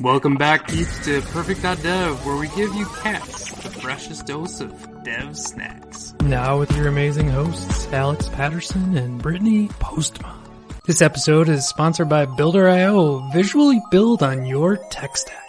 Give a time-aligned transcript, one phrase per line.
[0.00, 5.36] Welcome back, peeps, to Purrfect.dev, where we give you cats the freshest dose of dev
[5.36, 6.14] snacks.
[6.22, 10.34] Now with your amazing hosts, Alex Patterson and Brittany Postma.
[10.86, 13.30] This episode is sponsored by Builder.io.
[13.32, 15.44] Visually build on your tech stack.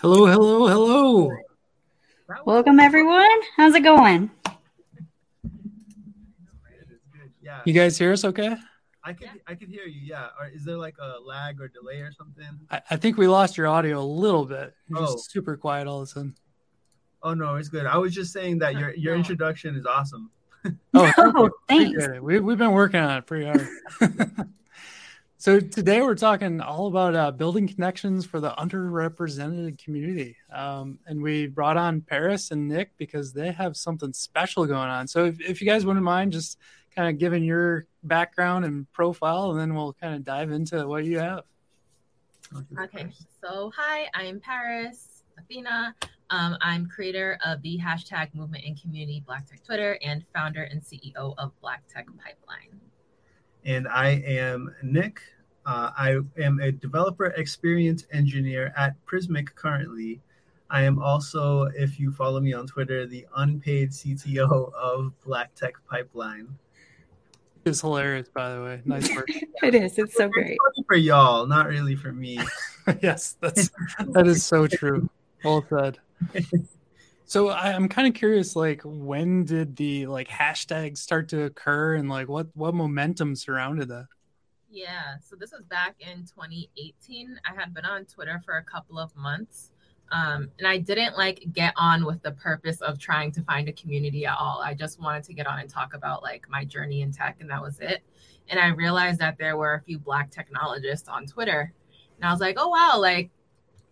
[0.00, 1.30] Hello, hello, hello.
[2.44, 3.28] Welcome, everyone.
[3.56, 4.32] How's it going?
[7.40, 8.56] Yeah, You guys hear us okay?
[9.08, 10.00] I could I could hear you.
[10.02, 12.44] Yeah, or is there like a lag or delay or something?
[12.70, 14.74] I, I think we lost your audio a little bit.
[14.88, 15.12] You're Oh.
[15.12, 16.34] just super quiet all of a sudden.
[17.22, 17.86] Oh no, it's good.
[17.86, 20.30] I was just saying that your your introduction is awesome.
[20.92, 22.04] Oh, Oh, thanks.
[22.20, 23.68] We, we've been working on it pretty hard.
[25.38, 30.36] so today we're talking all about uh, building connections for the underrepresented community.
[30.52, 35.06] Um, and we brought on Paris and Nick because they have something special going on.
[35.06, 36.58] So if, if you guys wouldn't mind just
[36.94, 41.04] kind of giving your background and profile, and then we'll kind of dive into what
[41.04, 41.44] you have.
[42.80, 43.08] Okay,
[43.42, 45.94] so hi, I'm Paris Athena.
[46.30, 50.82] Um, I'm creator of the hashtag movement and community Black Tech Twitter and founder and
[50.82, 52.80] CEO of Black Tech Pipeline.
[53.64, 55.20] And I am Nick.
[55.66, 60.20] Uh, I am a developer experience engineer at Prismic currently.
[60.70, 65.74] I am also, if you follow me on Twitter, the unpaid CTO of Black Tech
[65.88, 66.48] Pipeline.
[67.68, 68.82] It's hilarious, by the way.
[68.84, 69.28] Nice work.
[69.62, 69.98] It is.
[69.98, 70.56] It's so great.
[70.86, 72.38] For y'all, not really for me.
[73.02, 73.70] yes, that's
[74.12, 75.10] that is so true.
[75.44, 75.98] Well said.
[77.24, 81.96] So I, I'm kind of curious, like, when did the like hashtags start to occur,
[81.96, 84.06] and like what what momentum surrounded that?
[84.70, 87.40] Yeah, so this was back in 2018.
[87.44, 89.72] I had been on Twitter for a couple of months.
[90.10, 93.72] Um, and I didn't like get on with the purpose of trying to find a
[93.72, 94.62] community at all.
[94.64, 97.50] I just wanted to get on and talk about like my journey in tech, and
[97.50, 98.02] that was it.
[98.48, 101.72] And I realized that there were a few Black technologists on Twitter,
[102.16, 103.30] and I was like, oh wow, like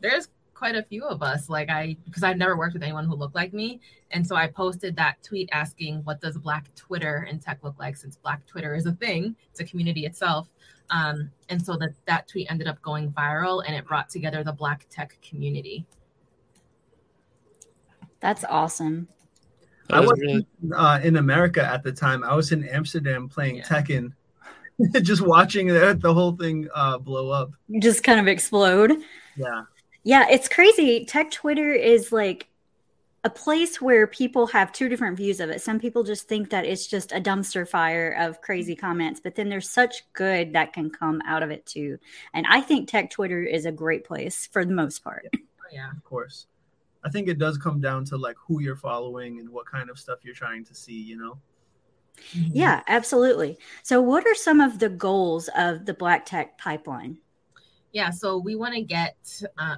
[0.00, 1.50] there's quite a few of us.
[1.50, 4.46] Like I, because I've never worked with anyone who looked like me, and so I
[4.46, 7.96] posted that tweet asking, what does Black Twitter and tech look like?
[7.96, 10.48] Since Black Twitter is a thing, it's a community itself.
[10.88, 14.52] Um, and so that that tweet ended up going viral, and it brought together the
[14.52, 15.84] Black tech community.
[18.20, 19.08] That's awesome.
[19.88, 22.24] That I was wasn't uh, in America at the time.
[22.24, 23.64] I was in Amsterdam playing Yeah.
[23.64, 24.12] Tekken,
[25.02, 27.50] just watching the, the whole thing uh, blow up.
[27.78, 28.92] Just kind of explode.
[29.36, 29.62] Yeah.
[30.02, 31.04] Yeah, it's crazy.
[31.04, 32.48] Tech Twitter is like
[33.24, 35.60] a place where people have two different views of it.
[35.60, 39.48] Some people just think that it's just a dumpster fire of crazy comments, but then
[39.48, 41.98] there's such good that can come out of it too.
[42.34, 45.26] And I think Tech Twitter is a great place for the most part.
[45.34, 45.38] Oh,
[45.72, 45.90] yeah.
[45.90, 46.46] of course.
[47.04, 49.98] I think it does come down to like who you're following and what kind of
[49.98, 51.38] stuff you're trying to see, you know?
[52.32, 53.58] Yeah, absolutely.
[53.82, 57.18] So, what are some of the goals of the Black Tech pipeline?
[57.92, 58.10] Yeah.
[58.10, 59.16] So we want to get.
[59.56, 59.76] Uh,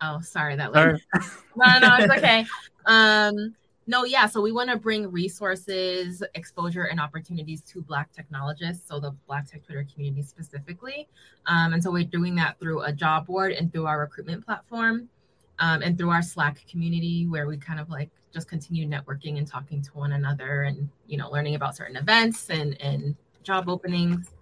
[0.00, 1.00] oh, sorry, that Sorry.
[1.12, 2.46] was no, no, it's okay.
[2.88, 3.56] Um,
[3.88, 4.26] no, yeah.
[4.26, 9.50] So we want to bring resources, exposure, and opportunities to Black technologists, so the Black
[9.50, 11.08] Tech Twitter community specifically.
[11.46, 15.08] Um, and so we're doing that through a job board and through our recruitment platform,
[15.58, 19.46] um, and through our Slack community, where we kind of like just continue networking and
[19.46, 24.32] talking to one another, and you know, learning about certain events and and job openings.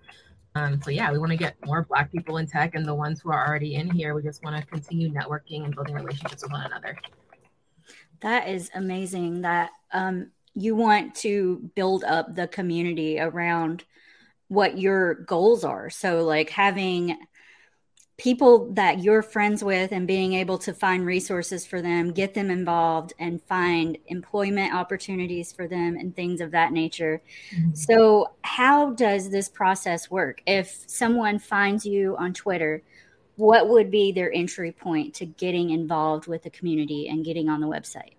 [0.57, 3.21] Um, so yeah, we want to get more Black people in tech, and the ones
[3.21, 6.53] who are already in here, we just want to continue networking and building relationships with
[6.53, 6.97] one another.
[8.21, 13.85] That is amazing that um, you want to build up the community around
[14.49, 15.91] what your goals are.
[15.91, 17.19] So, like having
[18.17, 22.51] people that you're friends with and being able to find resources for them, get them
[22.51, 27.21] involved, and find employment opportunities for them and things of that nature.
[27.55, 27.75] Mm-hmm.
[27.75, 30.41] So, how does this process work?
[30.47, 32.83] If someone finds you on Twitter,
[33.37, 37.61] what would be their entry point to getting involved with the community and getting on
[37.61, 38.13] the website?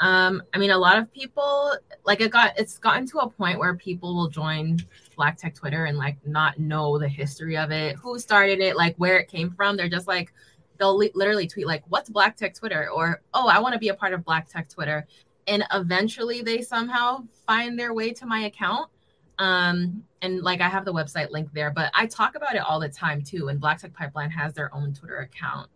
[0.00, 3.58] Um, I mean, a lot of people like it got it's gotten to a point
[3.58, 4.78] where people will join
[5.16, 8.96] Black Tech Twitter and like not know the history of it, who started it, like
[8.96, 9.76] where it came from.
[9.76, 10.32] They're just like
[10.78, 13.88] they'll li- literally tweet like, "What's Black Tech Twitter?" or "Oh, I want to be
[13.88, 15.06] a part of Black Tech Twitter,"
[15.46, 18.90] and eventually they somehow find their way to my account.
[19.38, 22.80] Um, and like I have the website link there, but I talk about it all
[22.80, 23.48] the time too.
[23.48, 25.68] And Black Tech Pipeline has their own Twitter account.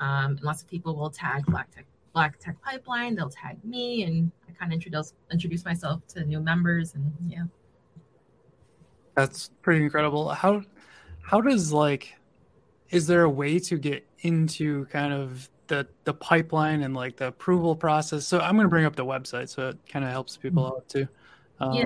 [0.00, 3.16] Um, and lots of people will tag Black Tech Black Tech Pipeline.
[3.16, 7.42] They'll tag me, and I kind of introduce introduce myself to new members, and yeah.
[9.14, 10.30] That's pretty incredible.
[10.30, 10.62] How
[11.20, 12.14] how does like
[12.90, 17.26] is there a way to get into kind of the the pipeline and like the
[17.26, 18.26] approval process?
[18.26, 20.88] So I'm going to bring up the website so it kind of helps people out
[20.88, 21.08] too.
[21.60, 21.84] Um, Yeah.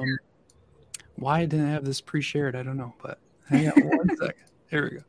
[1.16, 4.44] Why I didn't have this pre-shared, I don't know, but hang on one second.
[4.70, 5.02] Here we go.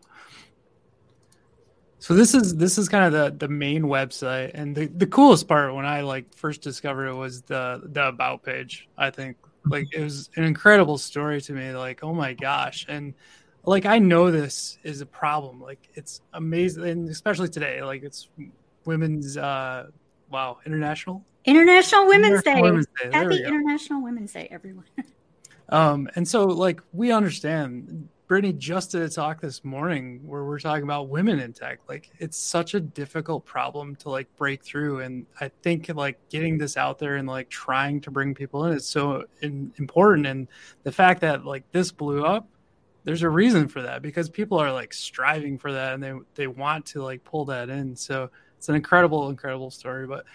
[2.00, 5.48] So this is this is kind of the the main website, and the the coolest
[5.48, 8.88] part when I like first discovered it was the the about page.
[8.98, 11.72] I think like it was an incredible story to me.
[11.74, 13.14] Like oh my gosh, and
[13.66, 15.62] like I know this is a problem.
[15.62, 17.84] Like it's amazing, and especially today.
[17.84, 18.30] Like it's
[18.86, 19.88] women's uh
[20.30, 22.62] wow international International Women's International Day.
[22.62, 23.10] Women's Day.
[23.12, 23.44] Happy.
[23.44, 24.86] International Women's Day, everyone.
[25.72, 30.60] Um, and so like we understand Brittany just did a talk this morning where we're
[30.60, 31.80] talking about women in tech.
[31.90, 35.00] Like it's such a difficult problem to like break through.
[35.00, 38.78] And I think like getting this out there and like trying to bring people in
[38.78, 40.28] is so in, important.
[40.28, 40.48] And
[40.84, 42.48] the fact that like this blew up,
[43.04, 46.46] there's a reason for that because people are like striving for that and they they
[46.46, 47.96] want to like pull that in.
[47.96, 48.30] So
[48.60, 50.06] it's an incredible, incredible story.
[50.06, 50.26] But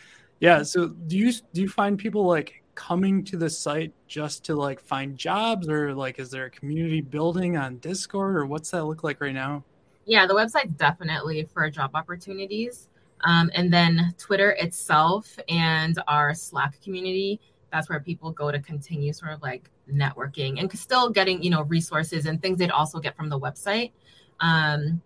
[0.40, 4.54] yeah, so do you do you find people like coming to the site just to
[4.54, 8.84] like find jobs or like is there a community building on Discord or what's that
[8.84, 9.64] look like right now?
[10.06, 12.88] Yeah, the website's definitely for job opportunities.
[13.22, 17.40] Um, and then Twitter itself and our Slack community,
[17.72, 21.62] that's where people go to continue sort of like networking and still getting, you know,
[21.62, 23.92] resources and things they'd also get from the website.
[24.40, 25.00] Um,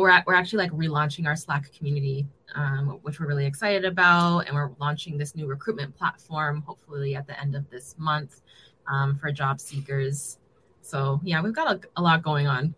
[0.00, 4.40] we're, at, we're actually like relaunching our Slack community, um, which we're really excited about.
[4.40, 8.42] And we're launching this new recruitment platform, hopefully at the end of this month
[8.88, 10.38] um, for job seekers.
[10.82, 12.74] So yeah, we've got a, a lot going on.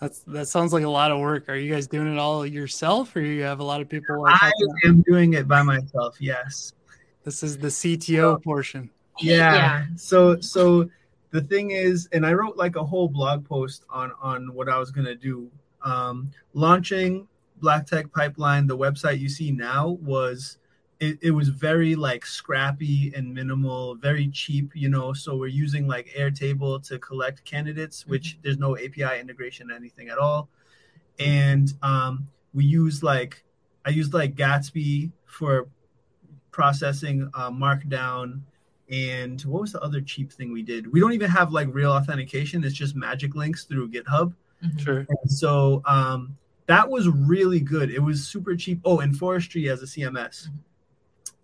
[0.00, 1.48] That's that sounds like a lot of work.
[1.48, 4.34] Are you guys doing it all yourself or you have a lot of people like
[4.34, 6.16] I helping am doing it by myself.
[6.20, 6.72] Yes.
[7.22, 8.90] This is the CTO portion.
[9.18, 9.54] Yeah.
[9.54, 9.86] Yeah.
[9.96, 10.88] So so
[11.30, 14.78] the thing is, and I wrote like a whole blog post on on what I
[14.78, 15.50] was gonna do.
[15.82, 17.26] Um, launching
[17.60, 20.58] Black Tech Pipeline, the website you see now was
[20.98, 25.12] it, it was very like scrappy and minimal, very cheap, you know.
[25.12, 30.08] So we're using like Airtable to collect candidates, which there's no API integration, or anything
[30.08, 30.48] at all.
[31.18, 33.44] And um, we use like
[33.84, 35.68] I used like Gatsby for
[36.50, 38.42] processing uh, Markdown
[38.90, 40.92] and what was the other cheap thing we did?
[40.92, 42.64] We don't even have like real authentication.
[42.64, 44.34] It's just magic links through GitHub.
[44.64, 44.80] Mhm.
[44.80, 45.06] Sure.
[45.08, 46.36] And so um,
[46.66, 47.90] that was really good.
[47.90, 48.80] It was super cheap.
[48.84, 50.48] Oh, and Forestry as a CMS.
[50.48, 50.52] Mhm.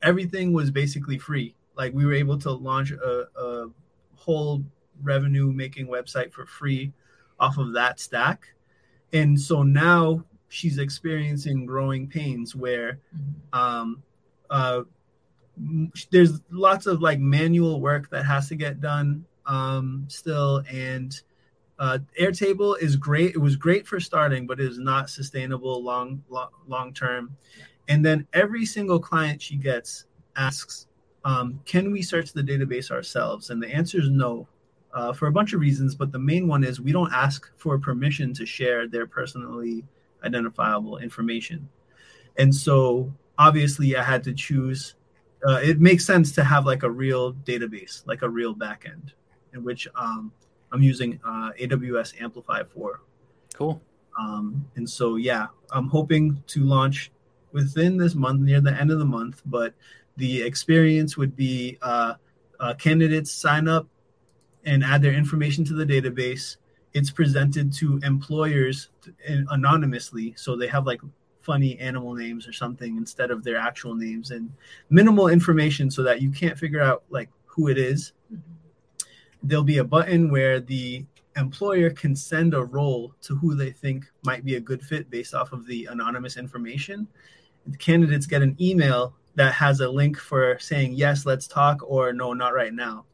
[0.03, 1.55] Everything was basically free.
[1.77, 3.67] Like we were able to launch a, a
[4.17, 4.65] whole
[5.03, 6.93] revenue making website for free
[7.41, 8.55] off of that stack.
[9.13, 13.59] And so now she's experiencing growing pains where Mhm.
[13.59, 14.03] um,
[14.51, 14.83] uh,
[16.11, 21.23] there's lots of like manual work that has to get done um, still and
[21.79, 26.23] uh, airtable is great it was great for starting but it is not sustainable long
[26.67, 27.37] long, term.
[27.89, 30.05] And then every single client she gets
[30.37, 30.87] asks
[31.25, 33.51] um, can we search the database ourselves?
[33.51, 34.49] And the answer is no
[34.95, 37.79] uh, for a bunch of reasons but the main one is we don't ask for
[37.79, 39.85] permission to share their personally
[40.25, 41.69] identifiable information.
[42.39, 44.95] And so obviously i had to choose
[45.47, 49.13] uh, it makes sense to have like a real database like a real backend
[49.55, 50.33] in which um,
[50.73, 53.01] i'm using uh, aws amplify for.
[53.55, 53.81] Cool.
[54.19, 57.11] um, and so yeah i'm hoping to launch
[57.53, 59.75] within this month near the end of the month but
[60.17, 62.15] the experience would be uh,
[62.61, 63.87] uh, candidates sign up
[64.65, 66.57] and add their information to the database.
[66.93, 68.89] It's presented to employers
[69.27, 71.01] anonymously so they have like
[71.41, 74.51] funny animal names or something instead of their actual names and
[74.91, 78.13] minimal information so that you can't figure out like who it is
[79.43, 81.05] there'll be a button where the
[81.37, 85.35] employer can send a role to who they think might be a good fit based
[85.35, 87.07] off of the anonymous information.
[87.67, 92.13] The candidates get an email that has a link for saying yes let's talk or
[92.13, 93.05] no not right now.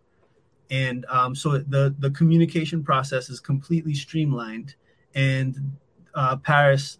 [0.71, 4.75] And um, so the the communication process is completely streamlined
[5.15, 5.77] and
[6.15, 6.99] uh, paris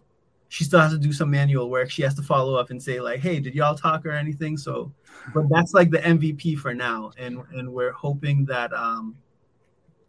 [0.53, 3.01] she still has to do some manual work she has to follow up and say
[3.01, 4.93] like hey did y'all talk or anything so
[5.33, 9.15] but that's like the mvp for now and and we're hoping that um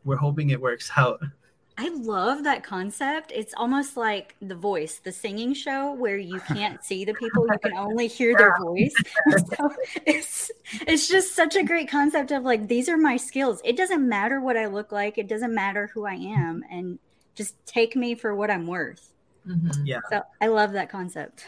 [0.05, 1.23] we're hoping it works out
[1.77, 3.33] I love that concept.
[3.35, 7.59] It's almost like The Voice, the singing show where you can't see the people, you
[7.59, 8.95] can only hear their voice.
[9.57, 9.71] So
[10.07, 10.53] it's
[10.87, 13.61] it's just such a great concept of like these are my skills.
[13.65, 17.01] It doesn't matter what I look like, it doesn't matter who I am and
[17.35, 19.13] just take me for what I'm worth.
[19.47, 19.83] Mhm.
[19.85, 20.01] yeah.
[20.11, 21.45] So I love that concept.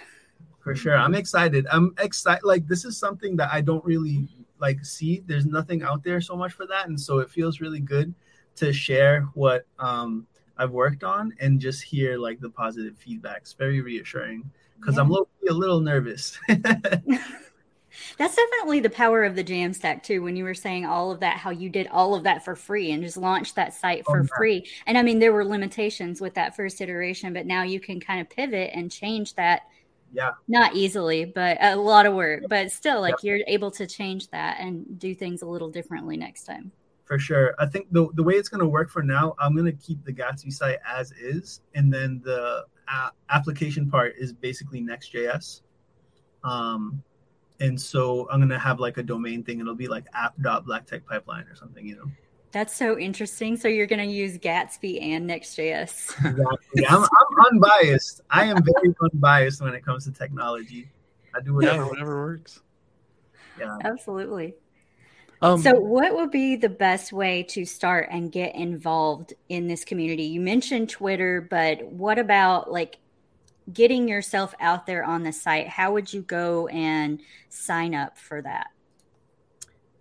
[0.60, 0.96] for sure.
[0.96, 1.66] I'm excited.
[1.70, 5.22] I'm excited like this is something that i don't really like see.
[5.26, 8.14] There's nothing out there so much for that and so it feels really good
[8.56, 10.26] to share what um
[10.58, 14.50] i've worked on and just hear like the positive feedback it's very reassuring.
[14.80, 16.38] Because i'm a little nervous
[18.18, 20.22] That's definitely the power of the Jamstack too.
[20.22, 22.92] When you were saying all of that, how you did all of that for free
[22.92, 24.36] and just launched that site for oh, yeah.
[24.36, 24.66] free.
[24.86, 28.20] And I mean, there were limitations with that first iteration, but now you can kind
[28.20, 29.62] of pivot and change that.
[30.12, 30.32] Yeah.
[30.48, 32.44] Not easily, but a lot of work.
[32.48, 36.44] But still, like you're able to change that and do things a little differently next
[36.44, 36.72] time.
[37.04, 37.54] For sure.
[37.58, 40.04] I think the, the way it's going to work for now, I'm going to keep
[40.04, 41.60] the Gatsby site as is.
[41.74, 45.62] And then the uh, application part is basically Next.js.
[46.42, 47.02] Um,
[47.60, 49.60] and so I'm gonna have like a domain thing.
[49.60, 52.10] It'll be like app.blacktechpipeline or something, you know.
[52.52, 53.56] That's so interesting.
[53.56, 56.10] So you're gonna use Gatsby and Next.js.
[56.24, 56.86] Exactly.
[56.88, 58.22] I'm, I'm unbiased.
[58.30, 60.88] I am very unbiased when it comes to technology.
[61.34, 62.60] I do whatever, yeah, whatever works.
[63.58, 64.54] Yeah, absolutely.
[65.42, 69.84] Um, so, what would be the best way to start and get involved in this
[69.84, 70.24] community?
[70.24, 72.96] You mentioned Twitter, but what about like
[73.72, 78.42] getting yourself out there on the site, how would you go and sign up for
[78.42, 78.68] that?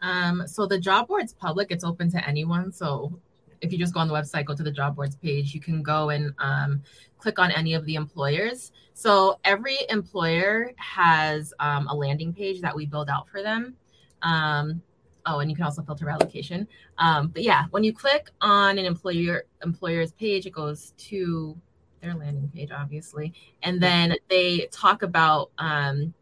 [0.02, 2.72] Um, so the job board's public; it's open to anyone.
[2.72, 3.20] So
[3.62, 5.82] if you just go on the website, go to the job boards page, you can
[5.82, 6.84] go and um,
[7.18, 8.72] click on any of the employers.
[8.94, 13.76] So every employer has um, a landing page that we build out for them.
[14.22, 14.82] Um,
[15.26, 16.68] oh, and you can also filter by location.
[16.98, 21.58] Um, but yeah, when you click on an employer employer's page, it goes to
[22.06, 23.34] their landing page, obviously.
[23.64, 26.14] And then they talk about, um,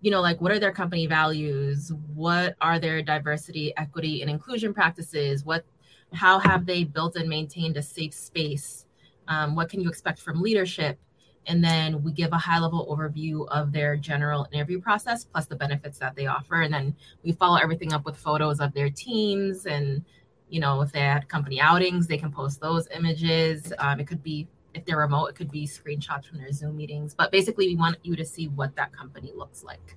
[0.00, 1.92] you know, like what are their company values?
[2.14, 5.44] What are their diversity, equity, and inclusion practices?
[5.44, 5.64] What,
[6.12, 8.86] how have they built and maintained a safe space?
[9.28, 10.98] Um, what can you expect from leadership?
[11.46, 15.56] And then we give a high level overview of their general interview process plus the
[15.56, 16.62] benefits that they offer.
[16.62, 20.04] And then we follow everything up with photos of their teams and
[20.48, 24.22] you know if they had company outings they can post those images um, it could
[24.22, 27.14] be if they're remote, it could be screenshots from their Zoom meetings.
[27.14, 29.96] But basically, we want you to see what that company looks like.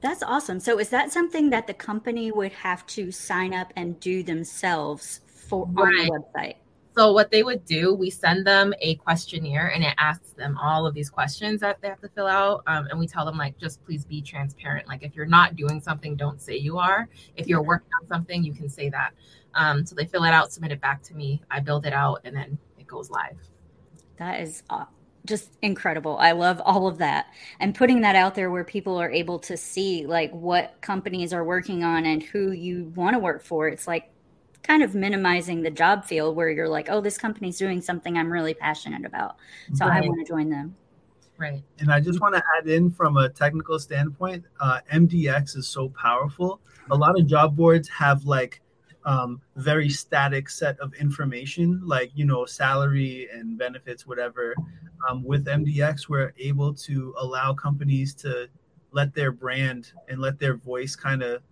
[0.00, 0.58] That's awesome.
[0.58, 5.20] So, is that something that the company would have to sign up and do themselves
[5.26, 5.86] for right.
[5.86, 6.56] on the website?
[6.96, 10.86] So, what they would do, we send them a questionnaire and it asks them all
[10.86, 12.64] of these questions that they have to fill out.
[12.66, 14.88] Um, and we tell them, like, just please be transparent.
[14.88, 17.08] Like, if you're not doing something, don't say you are.
[17.36, 19.12] If you're working on something, you can say that.
[19.54, 21.42] Um, so, they fill it out, submit it back to me.
[21.48, 23.38] I build it out, and then it goes live.
[24.22, 24.84] That is uh,
[25.26, 26.16] just incredible.
[26.18, 27.26] I love all of that.
[27.58, 31.44] And putting that out there where people are able to see like what companies are
[31.44, 33.66] working on and who you want to work for.
[33.66, 34.10] It's like
[34.62, 38.32] kind of minimizing the job field where you're like, oh, this company's doing something I'm
[38.32, 39.36] really passionate about.
[39.74, 40.04] So right.
[40.04, 40.76] I want to join them.
[41.36, 41.64] Right.
[41.80, 45.88] And I just want to add in from a technical standpoint, uh, MDX is so
[45.88, 46.60] powerful.
[46.92, 48.61] A lot of job boards have like
[49.04, 54.54] um, very static set of information, like you know salary and benefits, whatever.
[55.08, 58.48] Um, with MDX, we're able to allow companies to
[58.92, 61.42] let their brand and let their voice kind of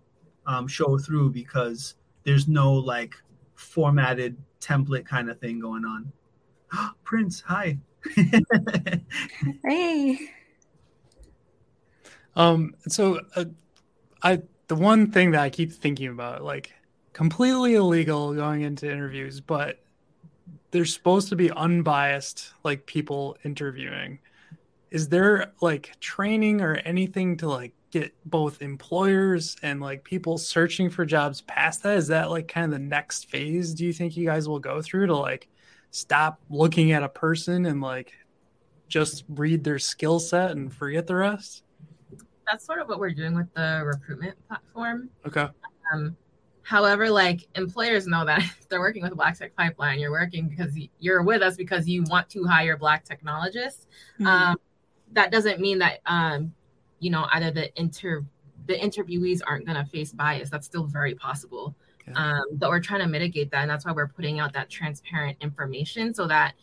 [0.45, 3.15] um, show through because there's no like
[3.55, 6.11] formatted template kind of thing going on.
[7.03, 7.77] Prince, hi.
[9.65, 10.19] hey.
[12.35, 12.75] Um.
[12.87, 13.45] So, uh,
[14.23, 16.71] I the one thing that I keep thinking about, like
[17.13, 19.79] completely illegal going into interviews, but
[20.71, 24.19] they're supposed to be unbiased, like people interviewing.
[24.89, 30.89] Is there like training or anything to like get both employers and like people searching
[30.89, 31.97] for jobs past that?
[31.97, 33.73] Is that like kind of the next phase?
[33.73, 35.47] Do you think you guys will go through to like
[35.91, 38.13] stop looking at a person and like
[38.87, 41.63] just read their skill set and forget the rest?
[42.49, 45.09] That's sort of what we're doing with the recruitment platform.
[45.25, 45.47] Okay.
[45.93, 46.17] Um,
[46.63, 50.47] However, like employers know that if they're working with a black tech pipeline, you're working
[50.47, 53.87] because you're with us because you want to hire black technologists.
[54.15, 54.27] Mm-hmm.
[54.27, 54.57] Um,
[55.13, 56.53] that doesn't mean that um,
[56.99, 58.23] you know either the inter
[58.67, 60.49] the interviewees aren't going to face bias.
[60.49, 61.75] That's still very possible.
[62.01, 62.13] Okay.
[62.13, 65.37] Um, but we're trying to mitigate that, and that's why we're putting out that transparent
[65.41, 66.53] information so that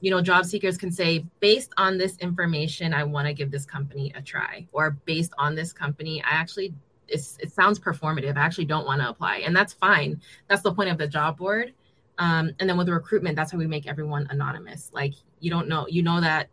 [0.00, 3.66] you know job seekers can say based on this information i want to give this
[3.66, 6.72] company a try or based on this company i actually
[7.10, 8.36] it sounds performative.
[8.36, 10.20] I actually don't want to apply, and that's fine.
[10.48, 11.72] That's the point of the job board.
[12.18, 14.90] Um, and then with the recruitment, that's how we make everyone anonymous.
[14.92, 16.48] Like you don't know, you know that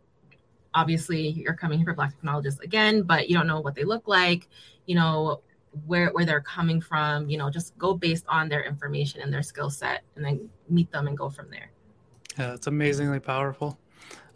[0.74, 4.08] obviously you're coming here for Black technologists again, but you don't know what they look
[4.08, 4.48] like.
[4.86, 5.42] You know
[5.86, 7.28] where where they're coming from.
[7.28, 10.90] You know, just go based on their information and their skill set, and then meet
[10.90, 11.70] them and go from there.
[12.38, 13.78] Yeah, it's amazingly powerful.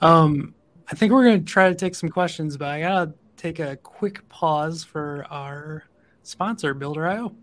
[0.01, 0.55] Um,
[0.91, 3.77] I think we're going to try to take some questions, but I gotta take a
[3.77, 5.85] quick pause for our
[6.23, 7.35] sponsor, Builder.io.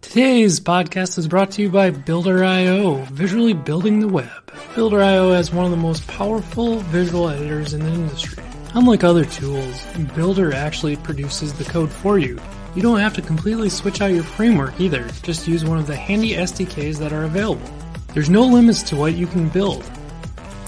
[0.00, 4.52] Today's podcast is brought to you by Builder.io, visually building the web.
[4.74, 8.42] Builder.io has one of the most powerful visual editors in the industry.
[8.74, 12.38] Unlike other tools, Builder actually produces the code for you.
[12.76, 15.96] You don't have to completely switch out your framework either, just use one of the
[15.96, 17.68] handy SDKs that are available.
[18.14, 19.84] There's no limits to what you can build.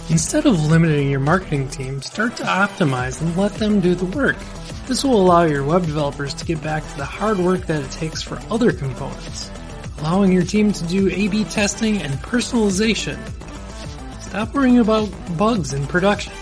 [0.09, 4.37] Instead of limiting your marketing team, start to optimize and let them do the work.
[4.91, 7.93] This will allow your web developers to get back to the hard work that it
[7.93, 9.49] takes for other components,
[9.99, 13.17] allowing your team to do A-B testing and personalization.
[14.21, 16.33] Stop worrying about bugs in production.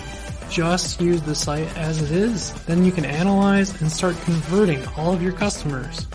[0.49, 5.12] Just use the site as it is, then you can analyze and start converting all
[5.12, 6.07] of your customers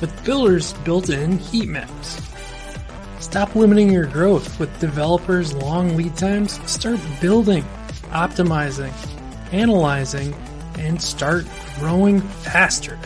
[0.00, 2.22] with Builder's built-in heat maps.
[3.18, 6.60] Stop limiting your growth with developers' long lead times.
[6.70, 7.64] Start building,
[8.12, 8.92] optimizing,
[9.52, 10.32] analyzing,
[10.78, 11.46] and start
[11.78, 12.98] growing faster.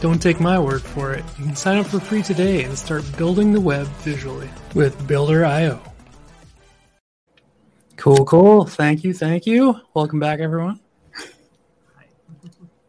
[0.00, 1.24] Don't take my word for it.
[1.38, 5.80] You can sign up for free today and start building the web visually with Builder.io.
[7.96, 8.64] Cool, cool.
[8.64, 9.80] Thank you, thank you.
[9.94, 10.80] Welcome back, everyone.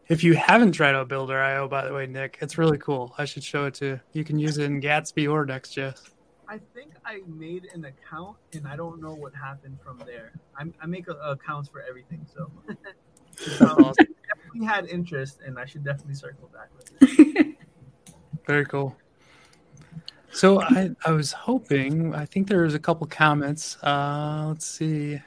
[0.08, 3.14] If you haven't tried out Builder.io, by the way, Nick, it's really cool.
[3.20, 4.00] I should show it to you.
[4.14, 6.10] You can use it in Gatsby or Next.js.
[6.48, 10.32] I think I made an account and I don't know what happened from there.
[10.58, 12.52] I'm, I make a, accounts for everything, so
[13.62, 13.94] awesome.
[14.28, 17.56] definitely had interest, and I should definitely circle back with it.
[18.46, 18.96] Very cool.
[20.32, 22.14] So I, I was hoping.
[22.14, 23.78] I think there was a couple comments.
[23.84, 25.20] Uh, let's see.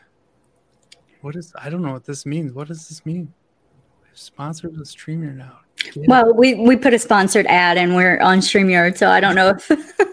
[1.20, 1.52] What is?
[1.56, 2.52] I don't know what this means.
[2.52, 3.32] What does this mean?
[4.14, 5.60] Sponsored with Streamer now.
[5.94, 6.04] Yeah.
[6.06, 9.50] Well, we we put a sponsored ad and we're on StreamYard, so I don't know
[9.50, 9.68] if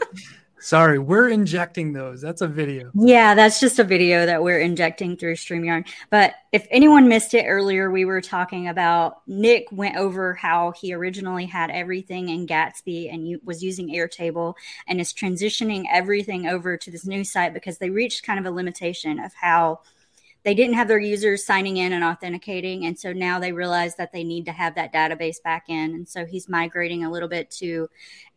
[0.61, 2.21] Sorry, we're injecting those.
[2.21, 2.91] That's a video.
[2.93, 5.87] Yeah, that's just a video that we're injecting through StreamYard.
[6.09, 10.93] But if anyone missed it earlier, we were talking about Nick went over how he
[10.93, 14.55] originally had everything in Gatsby and was using Airtable
[14.87, 18.51] and is transitioning everything over to this new site because they reached kind of a
[18.51, 19.79] limitation of how
[20.43, 22.85] they didn't have their users signing in and authenticating.
[22.85, 25.93] And so now they realize that they need to have that database back in.
[25.93, 27.89] And so he's migrating a little bit to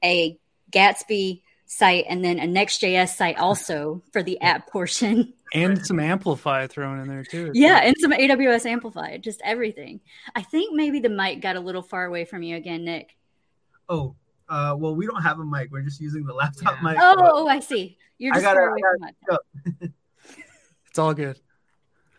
[0.05, 0.39] a
[0.71, 5.33] Gatsby site and then a Next.js site also for the app portion.
[5.55, 7.51] And some Amplify thrown in there too.
[7.53, 10.01] Yeah, and some AWS Amplify, just everything.
[10.35, 13.15] I think maybe the mic got a little far away from you again, Nick.
[13.87, 14.17] Oh,
[14.49, 15.71] uh, well, we don't have a mic.
[15.71, 16.89] We're just using the laptop Yeah.
[16.93, 16.97] mic.
[16.99, 17.99] Oh, but oh, I see.
[18.17, 19.93] You're just gotta- far away I from it.
[20.89, 21.39] It's all good.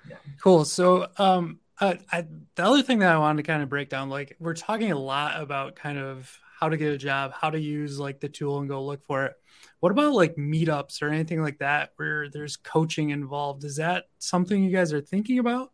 [0.07, 0.17] Yeah.
[0.39, 0.63] Cool.
[0.63, 4.09] So, um, I, I, the other thing that I wanted to kind of break down,
[4.11, 7.59] like we're talking a lot about kind of how to get a job, how to
[7.59, 9.33] use like the tool and go look for it.
[9.83, 13.65] What about like meetups or anything like that where there's coaching involved?
[13.65, 15.73] Is that something you guys are thinking about?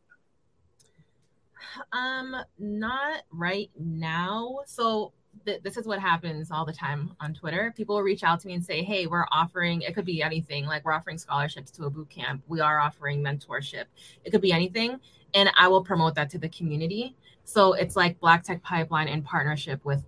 [1.91, 4.61] Um, not right now.
[4.65, 5.13] So
[5.45, 7.71] th- this is what happens all the time on Twitter.
[7.77, 9.83] People reach out to me and say, "Hey, we're offering.
[9.83, 10.65] It could be anything.
[10.65, 12.41] Like we're offering scholarships to a boot camp.
[12.47, 13.85] We are offering mentorship.
[14.25, 14.99] It could be anything."
[15.35, 17.15] And I will promote that to the community.
[17.43, 20.03] So it's like Black Tech Pipeline in partnership with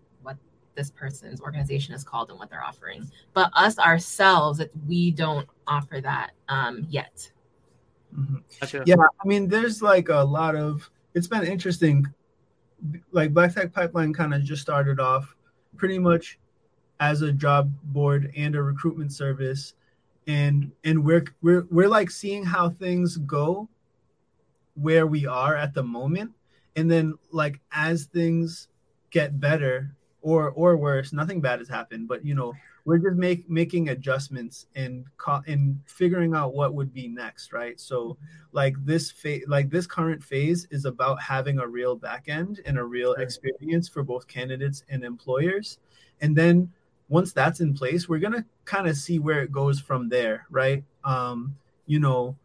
[0.76, 3.10] this person's organization is called and what they're offering.
[3.34, 7.32] But us ourselves, we don't offer that um, yet.
[8.16, 8.44] Mhm.
[8.60, 8.84] Gotcha.
[8.86, 10.90] Yeah, I mean, there's like a lot of.
[11.14, 12.06] It's been interesting.
[13.12, 15.36] Like Black Tech Pipeline kind of just started off
[15.78, 16.40] pretty much
[17.00, 19.74] as a job board and a recruitment service,
[20.28, 23.70] and and we're we're we're like seeing how things go
[24.76, 26.32] where we are at the moment,
[26.76, 28.68] and then like as things
[29.10, 32.54] get better or or worse, nothing bad has happened, but you know
[32.86, 37.80] we're just make making adjustments and co- and figuring out what would be next, right?
[37.80, 38.18] So
[38.52, 42.78] like this phase like this current phase is about having a real back end and
[42.78, 43.24] a real Sure.
[43.24, 45.80] experience for both candidates and employers
[46.22, 46.72] and then
[47.10, 50.46] once that's in place we're going to kind of see where it goes from there
[50.50, 51.56] right um
[51.86, 52.36] you know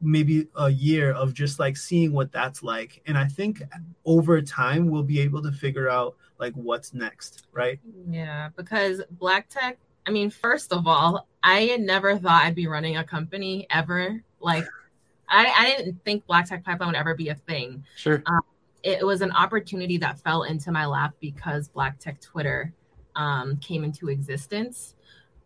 [0.00, 3.62] maybe a year of just like seeing what that's like and i think
[4.06, 9.48] over time we'll be able to figure out like what's next right Yeah, because Black
[9.48, 13.66] Tech, I mean, first of all, I had never thought I'd be running a company
[13.70, 14.22] ever.
[14.40, 14.66] Like,
[15.28, 17.84] I, I didn't think Black Tech Pipeline would ever be a thing.
[17.96, 18.22] Sure.
[18.82, 22.72] It was an opportunity that fell into my lap because Black Tech Twitter
[23.14, 24.94] um, came into existence.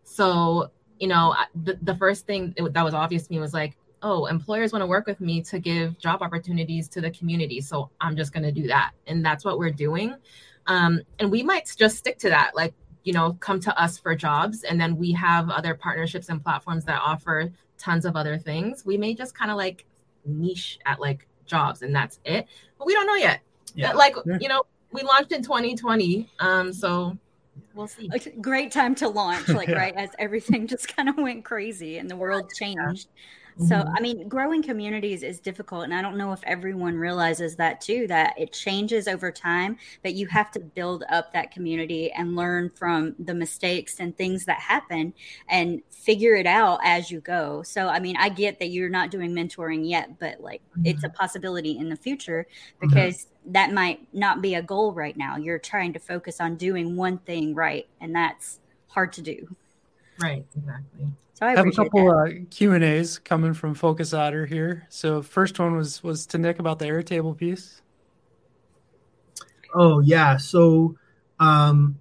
[0.03, 4.27] So, you know, the, the first thing that was obvious to me was like, oh,
[4.27, 7.59] employers want to work with me to give job opportunities to the community.
[7.59, 8.91] So I'm just going to do that.
[9.07, 10.15] And that's what we're doing.
[10.67, 12.55] Um, and we might just stick to that.
[12.55, 12.73] Like,
[13.03, 14.63] you know, come to us for jobs.
[14.63, 18.85] And then we have other partnerships and platforms that offer tons of other things.
[18.85, 19.85] We may just kind of like
[20.25, 22.47] niche at like jobs and that's it.
[22.79, 23.41] But we don't know yet.
[23.75, 24.37] yeah Like, Yeah.
[24.41, 26.29] you know, we launched in 2020.
[26.39, 27.15] Um, so
[27.75, 28.07] we'll see.
[28.07, 29.75] Like, great time to launch, like Yeah.
[29.77, 33.07] right as everything just kind of went crazy and the world changed.
[33.57, 33.93] So, Mhm.
[33.95, 35.85] I mean, growing communities is difficult.
[35.85, 40.13] And I don't know if everyone realizes that too, that it changes over time, but
[40.13, 44.59] you have to build up that community and learn from the mistakes and things that
[44.59, 45.13] happen
[45.47, 47.63] and figure it out as you go.
[47.63, 51.09] So, I mean, I get that you're not doing mentoring yet, but like it's a
[51.09, 52.47] possibility in the future
[52.79, 55.37] because that might not be a goal right now.
[55.37, 59.55] You're trying to focus on doing one thing right, and that's hard to do.
[60.17, 61.13] Right, exactly.
[61.35, 62.43] So, I, I have a couple that.
[62.43, 64.87] uh, Q and A's coming from Focus Otter here.
[64.89, 67.81] So first one was was to Nick about the Airtable piece.
[69.73, 70.95] Oh yeah, so
[71.41, 71.99] um,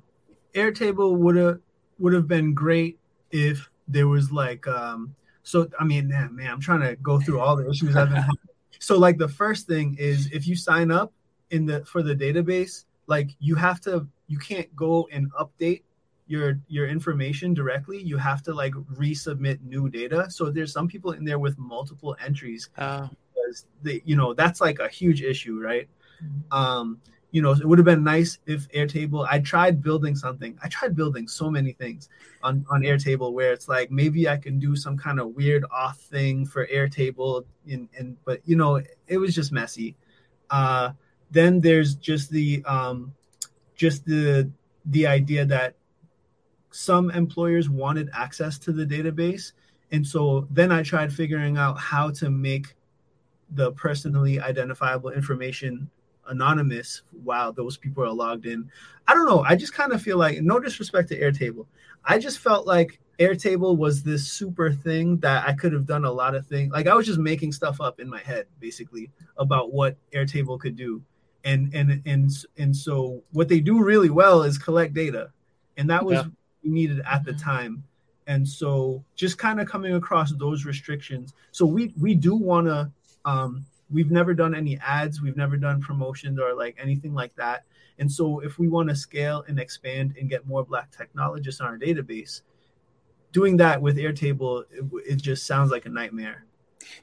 [0.54, 1.58] Airtable would have
[1.98, 3.00] would have been great
[3.32, 5.68] if there was like um, so.
[5.80, 8.36] I mean, man, man, I'm trying to go through all the issues I've been having.
[8.80, 11.10] So like the first thing is if you sign up
[11.50, 15.82] in the for the database, like you have to you can't go and update
[16.26, 18.00] your your information directly.
[18.00, 20.30] You have to like resubmit new data.
[20.30, 24.60] So there's some people in there with multiple entries Uh, because they you know that's
[24.60, 25.88] like a huge issue right
[26.50, 30.68] um you know it would have been nice if airtable i tried building something i
[30.68, 32.08] tried building so many things
[32.42, 35.96] on on airtable where it's like maybe i can do some kind of weird auth
[35.96, 39.96] thing for airtable in and but you know it was just messy
[40.50, 40.90] uh
[41.30, 43.12] then there's just the um
[43.74, 44.48] just the
[44.86, 45.74] the idea that
[46.74, 49.52] some employers wanted access to the database
[49.92, 52.74] and so then i tried figuring out how to make
[53.50, 55.88] the personally identifiable information
[56.28, 58.70] anonymous while those people are logged in.
[59.06, 59.42] I don't know.
[59.42, 61.66] I just kind of feel like, no disrespect to Airtable,
[62.04, 66.12] I just felt like Airtable was this super thing that I could have done a
[66.12, 66.72] lot of things.
[66.72, 70.76] Like I was just making stuff up in my head, basically, about what Airtable could
[70.76, 71.02] do.
[71.44, 75.30] And and and and so what they do really well is collect data,
[75.76, 76.30] and that was Yeah.
[76.64, 77.84] What we needed at the time.
[78.26, 81.34] And so just kind of coming across those restrictions.
[81.52, 82.90] So we we do want to
[83.24, 87.64] um, we've never done any ads we've never done promotions or like anything like that
[87.98, 91.66] and so if we want to scale and expand and get more black technologists on
[91.66, 92.40] our database
[93.32, 96.44] doing that with airtable it, it just sounds like a nightmare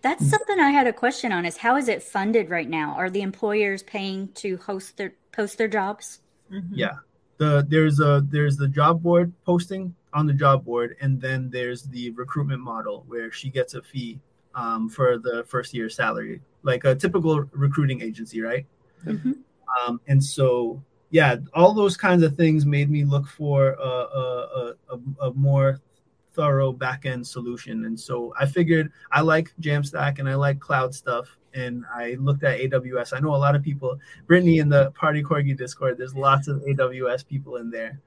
[0.02, 2.94] That's something I had a question on is how is it funded right now?
[2.96, 6.20] Are the employers paying to host their post their jobs?
[6.52, 6.70] Mhm.
[6.74, 6.96] yeah
[7.42, 11.82] the there's a there's the job board posting on the job board and then there's
[11.96, 14.20] the recruitment model where she gets a fee
[14.54, 18.66] um, for the first year salary like a typical recruiting agency right
[19.06, 19.38] Mhm.
[19.76, 23.60] um, and so yeah all those kinds of things made me look for
[23.92, 24.26] a, a,
[24.60, 25.80] a, a, a more
[26.38, 31.28] thorough back-end solution and so i figured i like jamstack and i like cloud stuff
[31.54, 35.24] and i looked at aws i know a lot of people brittany in the party
[35.24, 38.00] corgi discord there's lots of aws people in there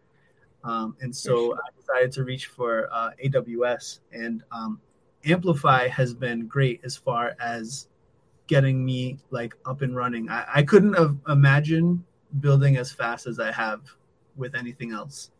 [0.64, 4.80] um, and so i decided to reach for uh, aws and um,
[5.24, 7.88] amplify has been great as far as
[8.46, 10.28] getting me like up and running.
[10.28, 12.02] I, I couldn't have imagined
[12.40, 13.80] building as fast as I have
[14.37, 15.30] with anything else.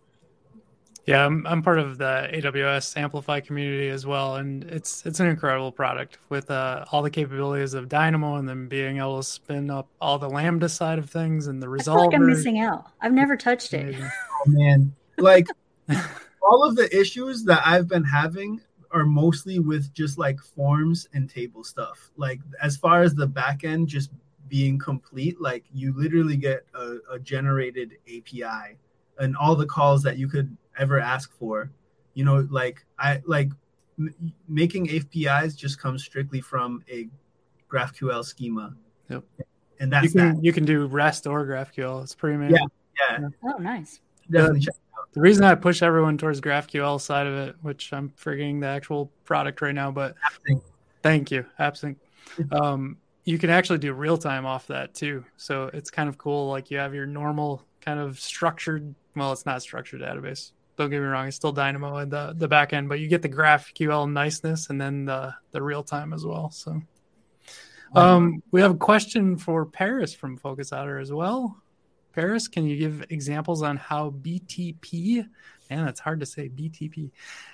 [1.07, 5.27] Yeah, I'm, I'm part of the AWS Amplify community as well, and it's it's an
[5.27, 9.71] incredible product with uh, all the capabilities of Dynamo, and then being able to spin
[9.71, 12.87] up all the Lambda side of things and the I feel like I'm missing out.
[13.03, 13.95] I've never touched it.
[13.95, 14.11] Amazing.
[14.11, 15.47] Oh man, like
[16.43, 21.29] all of the issues that I've been having are mostly with just like forms and
[21.29, 22.11] table stuff.
[22.17, 24.11] Like as far as the back end just
[24.49, 28.79] being complete, like you literally get a, a generated API
[29.19, 31.71] and all the calls that you could ever ask for.
[32.15, 33.51] You know, like I like
[33.99, 34.15] m-
[34.49, 37.09] making APIs just comes strictly from a
[37.71, 38.75] GraphQL schema.
[39.09, 39.25] Yep.
[39.81, 40.45] And You that's can that.
[40.45, 42.03] you can do REST or GraphQL.
[42.03, 42.57] It's pretty amazing.
[43.11, 43.29] Yeah, Yeah.
[43.45, 44.01] Oh, nice.
[44.31, 44.75] definitely check.
[45.13, 49.13] The reason I push everyone towards GraphQL side of it, which I'm forgetting the actual
[49.25, 50.17] product right now, but
[50.49, 50.61] AppSync.
[51.03, 51.97] thank you, AppSync.
[52.51, 55.25] Um, you can actually do real time off that too.
[55.37, 56.49] So it's kind of cool.
[56.49, 60.51] Like you have your normal kind of structured, well, it's not structured database.
[60.77, 63.23] Don't get me wrong, it's still Dynamo in the the back end, but you get
[63.23, 66.51] the GraphQL niceness and then the the real time as well.
[66.51, 66.81] So
[67.95, 71.63] um, we have a question for Paris from Focus Otter as well.
[72.13, 75.27] Paris, can you give examples on how BTP,
[75.71, 77.11] man, that's hard to say, BTP,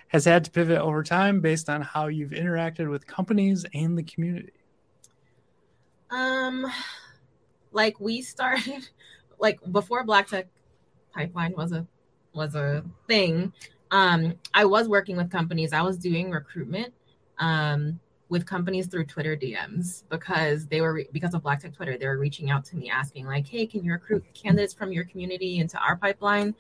[0.09, 4.03] has had to pivot over time based on how you've interacted with companies and the
[4.03, 4.53] community?
[6.11, 6.67] Um,
[7.73, 8.89] like we started,
[9.39, 10.47] like before Black Tech
[11.15, 11.87] Pipeline was a
[12.35, 13.53] was a thing.
[13.91, 15.73] Um, I was working with companies.
[15.73, 16.93] I was doing recruitment.
[17.39, 17.99] Um,
[18.31, 22.19] with companies through Twitter DMs because they were because of Black Tech Twitter, they were
[22.19, 25.77] reaching out to me asking like, "Hey, can you recruit candidates from your community into
[25.79, 26.55] our pipeline?"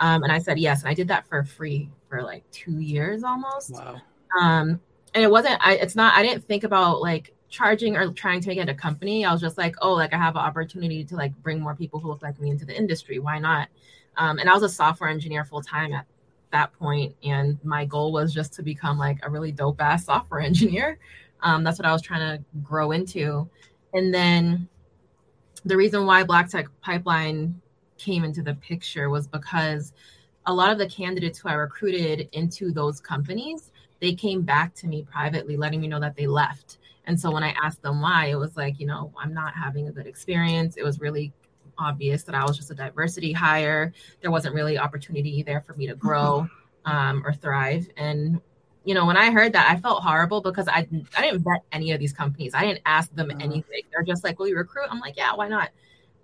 [0.00, 3.24] Um, and I said yes, and I did that for free for like two years
[3.24, 3.72] almost.
[3.72, 4.00] Wow.
[4.38, 4.80] Um,
[5.14, 8.48] and it wasn't I it's not I didn't think about like charging or trying to
[8.48, 9.24] make it a company.
[9.24, 12.00] I was just like, oh, like I have an opportunity to like bring more people
[12.00, 13.18] who look like me into the industry.
[13.18, 13.68] Why not?
[14.16, 16.06] Um, and I was a software engineer full time at
[16.52, 20.40] that point, and my goal was just to become like a really dope ass software
[20.40, 20.98] engineer.
[21.42, 23.48] Um, that's what I was trying to grow into.
[23.92, 24.68] And then
[25.64, 27.60] the reason why Black Tech Pipeline
[27.98, 29.92] came into the picture was because
[30.46, 34.86] a lot of the candidates who I recruited into those companies, they came back to
[34.86, 36.78] me privately, letting me know that they left.
[37.06, 39.88] And so when I asked them why, it was like, you know, I'm not having
[39.88, 40.76] a good experience.
[40.76, 41.32] It was really
[41.78, 43.92] obvious that I was just a diversity hire.
[44.20, 46.48] There wasn't really opportunity there for me to grow
[46.84, 47.88] um, or thrive.
[47.96, 48.40] And
[48.84, 51.92] you know, when I heard that, I felt horrible because I I didn't vet any
[51.92, 52.54] of these companies.
[52.54, 53.40] I didn't ask them uh-huh.
[53.42, 53.82] anything.
[53.92, 55.70] They're just like, "Will you recruit?" I'm like, "Yeah, why not?"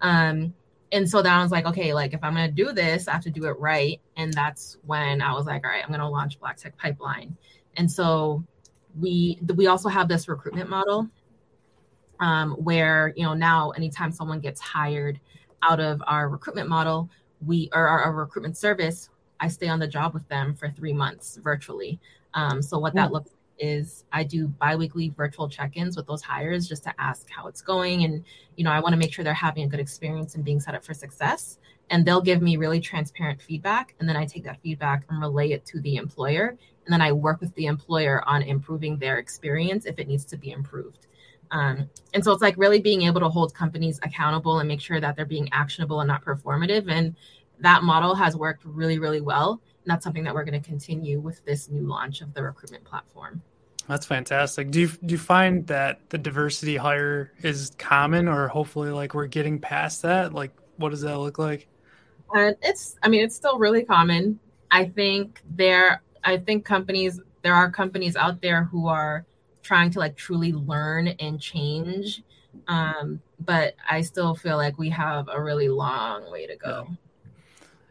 [0.02, 0.54] Um,
[0.92, 3.22] and so then I was like, okay, like if I'm gonna do this, I have
[3.22, 4.00] to do it right.
[4.16, 7.36] And that's when I was like, all right, I'm gonna launch Black Tech Pipeline.
[7.76, 8.44] And so
[8.98, 11.08] we we also have this recruitment model
[12.18, 15.20] um, where you know now anytime someone gets hired
[15.62, 17.08] out of our recruitment model,
[17.44, 20.92] we or our, our recruitment service, I stay on the job with them for three
[20.92, 21.98] months virtually.
[22.34, 23.14] Um, so what that hmm.
[23.14, 27.60] looks is I do biweekly virtual check-ins with those hires just to ask how it's
[27.60, 28.24] going and
[28.56, 30.74] you know I want to make sure they're having a good experience and being set
[30.74, 31.58] up for success
[31.90, 35.50] and they'll give me really transparent feedback and then I take that feedback and relay
[35.52, 39.84] it to the employer and then I work with the employer on improving their experience
[39.84, 41.06] if it needs to be improved.
[41.50, 45.00] Um, and so it's like really being able to hold companies accountable and make sure
[45.00, 46.90] that they're being actionable and not performative.
[46.90, 47.16] And
[47.58, 49.60] that model has worked really, really well.
[49.84, 52.84] And that's something that we're going to continue with this new launch of the recruitment
[52.84, 53.42] platform.
[53.88, 54.70] That's fantastic.
[54.70, 59.26] Do you do you find that the diversity hire is common, or hopefully, like we're
[59.26, 60.32] getting past that?
[60.32, 61.66] Like, what does that look like?
[62.32, 64.38] And it's, I mean, it's still really common.
[64.70, 69.26] I think there, I think companies, there are companies out there who are
[69.70, 72.24] trying to like truly learn and change.
[72.66, 76.86] Um, but I still feel like we have a really long way to go.
[76.88, 76.96] Yeah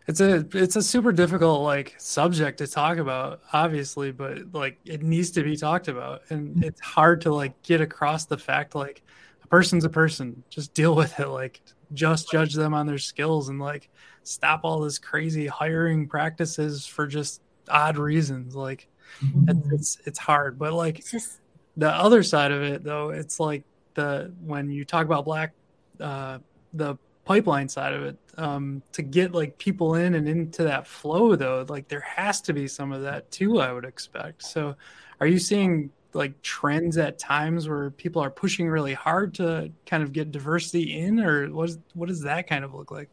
[0.10, 5.04] it's a it's a super difficult like subject to talk about obviously but like it
[5.04, 9.04] needs to be talked about and it's hard to like get across the fact like
[9.44, 11.62] a person's a person just deal with it like
[11.94, 13.92] just judge them on their skills and like
[14.24, 18.88] stop all this crazy hiring practices for just odd reasons like
[19.24, 19.76] mm-hmm.
[19.76, 21.40] it's it's hard but like just...
[21.80, 23.64] the other side of it though it's like
[23.96, 25.54] the when you talk about black
[26.00, 26.38] uh
[26.74, 31.36] the pipeline side of it um, to get like people in and into that flow
[31.36, 34.44] though like there has to be some of that too i would expect.
[34.44, 34.76] So
[35.20, 40.02] are you seeing like trends at times where people are pushing really hard to kind
[40.02, 43.10] of get diversity in or what, is, what does that kind of look like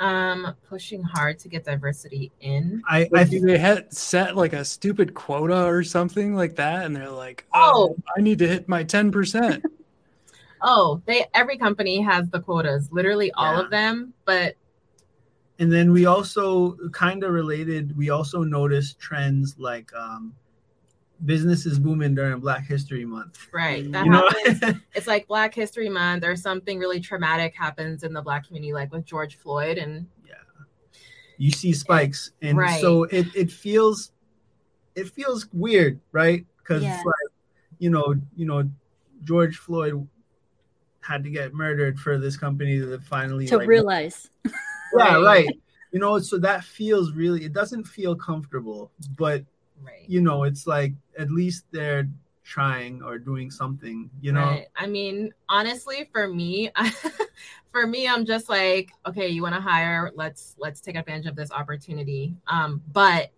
[0.00, 2.82] um pushing hard to get diversity in.
[2.88, 6.94] I, I think they had set like a stupid quota or something like that and
[6.94, 8.02] they're like oh, oh.
[8.16, 9.62] I need to hit my 10%
[10.62, 13.60] oh, they every company has the quotas, literally all yeah.
[13.62, 14.56] of them, but
[15.58, 20.34] and then we also kind of related, we also noticed trends like um
[21.24, 23.48] businesses booming during Black History Month.
[23.52, 23.90] Right.
[23.92, 24.62] That you happens.
[24.62, 24.72] Know?
[24.94, 28.92] it's like Black History Month or something really traumatic happens in the black community, like
[28.92, 30.34] with George Floyd and yeah.
[31.36, 32.32] You see spikes.
[32.42, 32.80] And right.
[32.80, 34.12] so it, it feels
[34.94, 36.44] it feels weird, right?
[36.58, 37.02] Because yeah.
[37.04, 37.32] like,
[37.78, 38.68] you know, you know,
[39.24, 40.06] George Floyd
[41.00, 44.30] had to get murdered for this company to finally to like, realize.
[44.96, 45.48] yeah, right.
[45.92, 47.44] You know, so that feels really.
[47.44, 49.44] It doesn't feel comfortable, but
[49.84, 50.04] right.
[50.06, 52.08] you know, it's like at least they're
[52.44, 54.10] trying or doing something.
[54.20, 54.44] You know.
[54.44, 54.66] Right.
[54.76, 56.70] I mean, honestly, for me,
[57.72, 60.10] for me, I'm just like, okay, you want to hire?
[60.14, 62.34] Let's let's take advantage of this opportunity.
[62.46, 63.30] Um, but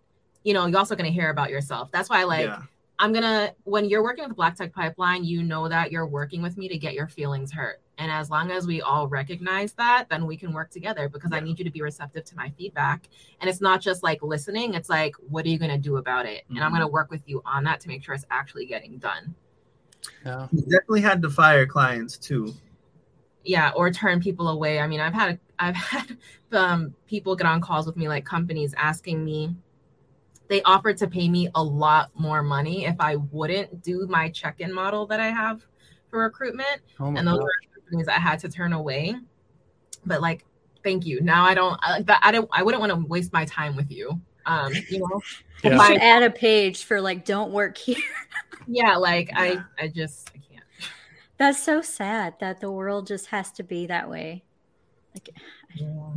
[0.43, 1.89] you know, you're also going to hear about yourself.
[1.91, 2.47] That's why, like.
[2.47, 2.63] Yeah
[3.01, 6.55] I'm gonna when you're working with Black Tech Pipeline, you know that you're working with
[6.55, 7.81] me to get your feelings hurt.
[8.01, 11.37] And as long as we all recognize that, then we can work together because yeah.
[11.37, 13.07] I need you to be receptive to my feedback.
[13.39, 16.43] And it's not just like listening, it's like, what are you gonna do about it?
[16.45, 16.55] Mm-hmm.
[16.55, 16.79] And I'm mm-hmm.
[16.79, 19.35] gonna work with you on that to make sure it's actually getting done.
[20.25, 20.47] Yeah.
[20.51, 22.55] You definitely had to fire clients too.
[23.43, 24.79] Yeah, or turn people away.
[24.79, 26.17] I mean, I've had I've had
[26.53, 29.55] um, people get on calls with me, like companies asking me
[30.47, 34.73] they offered to pay me a lot more money if I wouldn't do my check-in
[34.73, 35.65] model that I have
[36.09, 36.81] for recruitment.
[36.99, 37.43] Oh and those gosh.
[37.43, 39.15] were companies I had to turn away.
[40.05, 40.45] But like,
[40.83, 41.21] thank you.
[41.21, 44.19] Now I don't I, I don't I wouldn't want to waste my time with you.
[44.45, 45.21] Um, you know,
[45.63, 45.75] yeah.
[45.75, 47.97] my, add a page for like don't work here.
[48.67, 49.39] yeah, like yeah.
[49.79, 50.65] I I just I can't.
[51.37, 54.43] That's so sad that the world just has to be that way.
[55.13, 55.29] Like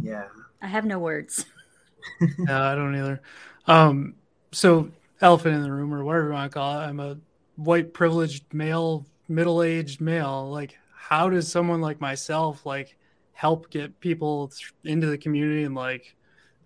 [0.00, 0.24] yeah.
[0.62, 1.44] I have no words.
[2.38, 3.20] no, I don't either.
[3.66, 4.14] Um,
[4.52, 6.84] so elephant in the room or whatever you want to call it.
[6.84, 7.18] I'm a
[7.56, 10.50] white privileged male, middle aged male.
[10.50, 10.78] Like,
[11.08, 12.96] how does someone like myself like
[13.32, 14.50] help get people
[14.84, 16.16] into the community and like,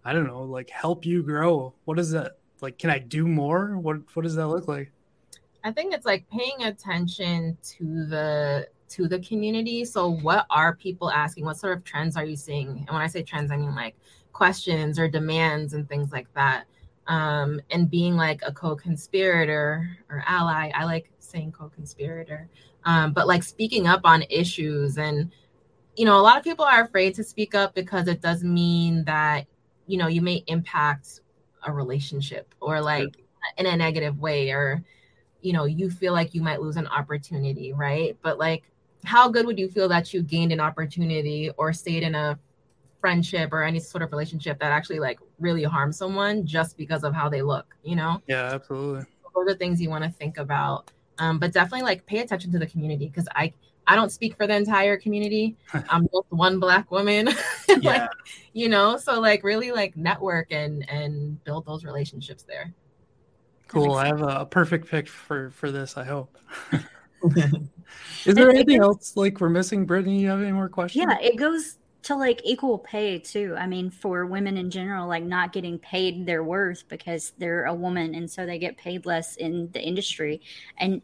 [0.05, 1.75] I don't know, like help you grow?
[1.87, 2.39] What is that?
[2.61, 3.77] Like, can I do more?
[3.79, 4.93] What What does that look like?
[5.65, 9.85] I think it's like paying attention to the to the community.
[9.85, 11.45] So what are people asking?
[11.45, 12.69] What sort of trends are you seeing?
[12.69, 13.97] And when I say trends, I mean like
[14.33, 16.67] questions or demands and things like that.
[17.09, 20.71] Um, and being like a co-conspirator or ally.
[20.75, 22.49] I like saying co-conspirator.
[22.85, 25.33] Um, but like speaking up on issues and
[25.97, 29.03] you know, a lot of people are afraid to speak up because it does mean
[29.05, 29.47] that,
[29.87, 31.23] you know, you may impact
[31.67, 33.17] a relationship or like
[33.57, 34.83] in a negative way or
[35.41, 38.65] you know you feel like you might lose an opportunity right but like
[39.05, 42.39] how good would you feel that you gained an opportunity or stayed in a
[43.01, 47.15] friendship or any sort of relationship that actually like really harms someone just because of
[47.15, 48.21] how they look you know?
[48.27, 49.05] Yeah absolutely.
[49.35, 50.91] Those are things you want to think about.
[51.19, 53.53] Um, but definitely like pay attention to the community because i
[53.87, 55.57] i don't speak for the entire community.
[55.89, 57.29] I'm just one black woman
[57.69, 57.77] yeah.
[57.83, 58.11] like,
[58.53, 58.97] you know?
[58.97, 62.73] So like really like network and and build those relationships there.
[63.69, 63.95] Cool.
[63.97, 66.37] i have a purrfect pick for for this i hope.
[68.25, 70.21] Is there anything else like we're missing, Brittany?
[70.21, 71.05] You have any more questions?
[71.09, 73.55] Yeah, it goes to like equal pay too.
[73.59, 77.75] I mean, for women in general, like not getting paid their worth because they're a
[77.75, 80.41] woman and so they get paid less in the industry.
[80.79, 81.03] And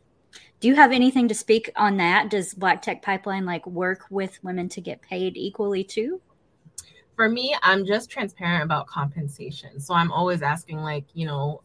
[0.61, 2.31] do you have anything to speak on that?
[2.31, 6.21] Does Black Tech Pipeline like work with women to get paid equally too?
[7.17, 9.79] For me, I'm just transparent about compensation.
[9.79, 11.63] So I'm always asking, like, you know,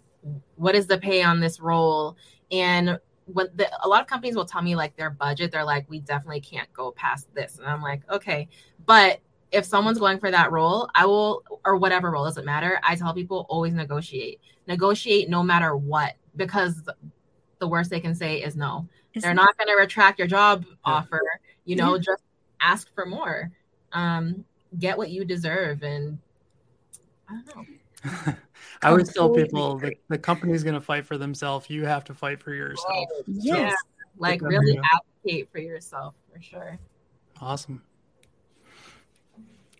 [0.56, 2.18] what is the pay on this role?
[2.52, 5.90] And when the, a lot of companies will tell me like their budget, they're like,
[5.90, 7.58] we definitely can't go past this.
[7.58, 8.48] And I'm like, okay.
[8.90, 9.20] But
[9.52, 12.80] if someone's going for that role, I will, or whatever role doesn't matter.
[12.82, 16.82] I tell people always negotiate, negotiate no matter what, because
[17.60, 18.88] the worst they can say is no.
[19.14, 20.76] Isn't they're not going to retract your job yeah.
[20.86, 21.22] offer.
[21.66, 22.02] You know, yeah.
[22.02, 22.24] just
[22.62, 23.52] ask for more.
[23.94, 24.44] Um,
[24.80, 26.18] get what you deserve, and
[27.30, 28.34] I don't know.
[28.82, 31.70] I always tell people that the company's going to fight for themselves.
[31.70, 33.08] You have to fight for yourself.
[33.28, 33.56] Yes.
[33.56, 33.74] Yeah.
[34.18, 36.80] Like really advocate for yourself for sure.
[37.40, 37.84] Awesome.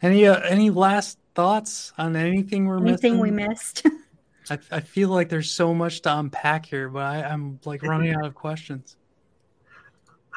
[0.02, 3.20] Any uh, any last thoughts on anything we're anything missing?
[3.20, 3.86] we missed?
[4.50, 8.14] I, I feel like there's so much to unpack here, but I, I'm like running
[8.14, 8.98] out of questions.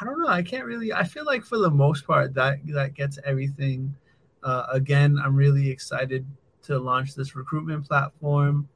[0.01, 0.29] I don't know.
[0.29, 0.93] I can't really.
[0.93, 3.95] I feel like for the most part that that gets everything.
[4.43, 6.27] Uh, again, I'm really excited
[6.63, 8.69] to launch this recruitment platform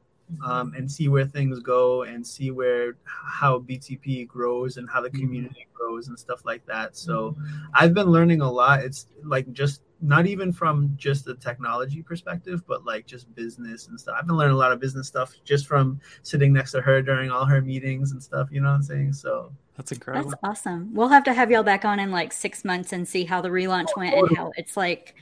[0.44, 5.09] um, and see where things go and see where how BTP grows and how the
[5.09, 5.20] mm-hmm.
[5.20, 6.96] community grows and stuff like that.
[6.96, 7.66] So mm-hmm.
[7.75, 8.81] I've been learning a lot.
[8.81, 13.98] It's like just not even from just the technology perspective, but like just business and
[13.98, 14.16] stuff.
[14.18, 17.30] I've been learning a lot of business stuff just from sitting next to her during
[17.30, 18.48] all her meetings and stuff.
[18.50, 19.14] You know what I'm saying?
[19.14, 20.30] So that's incredible.
[20.30, 20.92] That's awesome.
[20.92, 23.48] We'll have to have y'all back on in like six months and see how the
[23.48, 25.14] relaunch went and how it's like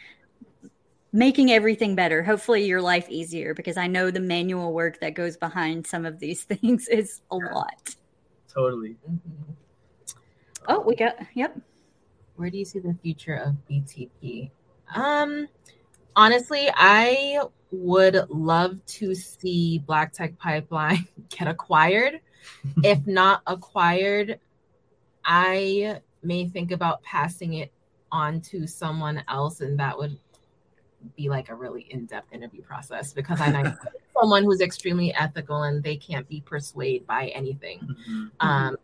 [1.13, 2.23] making everything better.
[2.23, 6.19] Hopefully, your life easier because I know the manual work that goes behind some of
[6.19, 7.95] these things is a lot.
[8.53, 8.97] Totally.
[9.09, 9.53] Mm-hmm.
[10.69, 11.57] Oh, we got, yep.
[12.37, 14.51] Where do you see the future of BTP?
[14.95, 15.49] Um,
[16.17, 22.21] honestly, I would love to see Black Tech Pipeline get acquired.
[22.83, 24.39] if not acquired,
[25.25, 27.73] I may think about passing it
[28.13, 30.19] on to someone else, and that would
[31.17, 33.75] be like a really in-depth interview process because I know
[34.21, 37.81] someone who's extremely ethical and they can't be persuaded by anything.
[37.81, 38.25] Mm-hmm.
[38.41, 38.77] Um,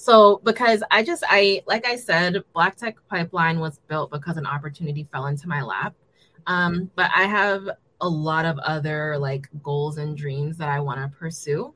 [0.00, 4.46] so because I just I like I said, Black Tech Pipeline was built because an
[4.46, 5.92] opportunity fell into my lap.
[6.46, 7.68] Um, but I have
[8.00, 11.74] a lot of other like goals and dreams that I want to pursue.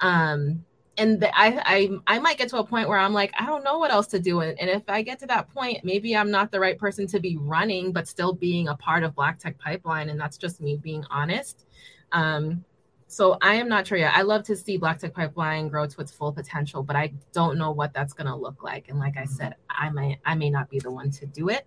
[0.00, 0.64] Um,
[0.98, 3.62] and the, I, I I might get to a point where I'm like, I don't
[3.62, 4.40] know what else to do.
[4.40, 7.20] And, and if I get to that point, maybe I'm not the right person to
[7.20, 10.08] be running, but still being a part of Black Tech Pipeline.
[10.08, 11.64] And that's just me being honest.
[12.10, 12.64] Um,
[13.12, 14.14] so I am not sure yet.
[14.16, 17.58] I love to see Black Tech Pipeline grow to its full potential, but I don't
[17.58, 18.88] know what that's going to look like.
[18.88, 21.66] And like I said, I may I may not be the one to do it.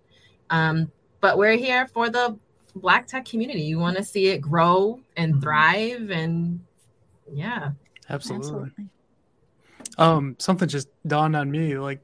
[0.50, 2.36] Um, but we're here for the
[2.74, 3.62] Black Tech community.
[3.62, 5.42] You want to see it grow and mm-hmm.
[5.42, 6.58] thrive, and
[7.32, 7.70] yeah,
[8.10, 8.48] absolutely.
[8.48, 8.86] absolutely.
[9.98, 11.78] Um, something just dawned on me.
[11.78, 12.00] Like,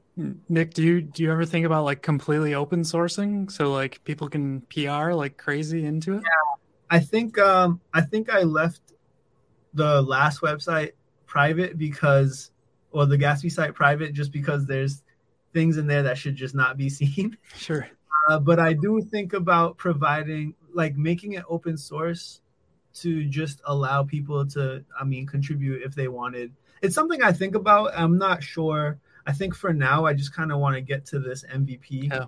[0.47, 4.29] Nick, do you do you ever think about like completely open sourcing so like people
[4.29, 6.23] can PR like crazy into it?
[6.23, 6.53] Yeah,
[6.89, 8.82] I think um, I think I left
[9.73, 10.91] the last website
[11.25, 12.51] private because,
[12.91, 15.03] or the Gatsby site private just because there's
[15.53, 17.37] things in there that should just not be seen.
[17.55, 17.87] Sure.
[18.29, 22.41] Uh, but I do think about providing like making it open source
[22.95, 26.51] to just allow people to, I mean, contribute if they wanted.
[26.81, 27.91] It's something I think about.
[27.95, 28.99] I'm not sure.
[29.25, 32.11] I think for now, I just kind of want to get to this MVP.
[32.11, 32.25] Yeah.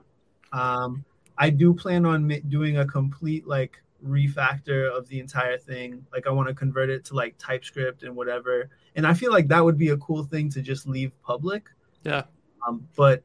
[0.53, 1.03] Um,
[1.37, 6.05] I do plan on doing a complete like refactor of the entire thing.
[6.13, 8.69] Like I want to convert it to like TypeScript and whatever.
[8.95, 11.69] And I feel like that would be a cool thing to just leave public.
[12.03, 12.23] Yeah.
[12.67, 13.23] Um, but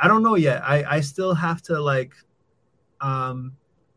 [0.00, 0.62] I don't know yet.
[0.64, 2.14] I I still have to like,
[3.00, 3.56] um,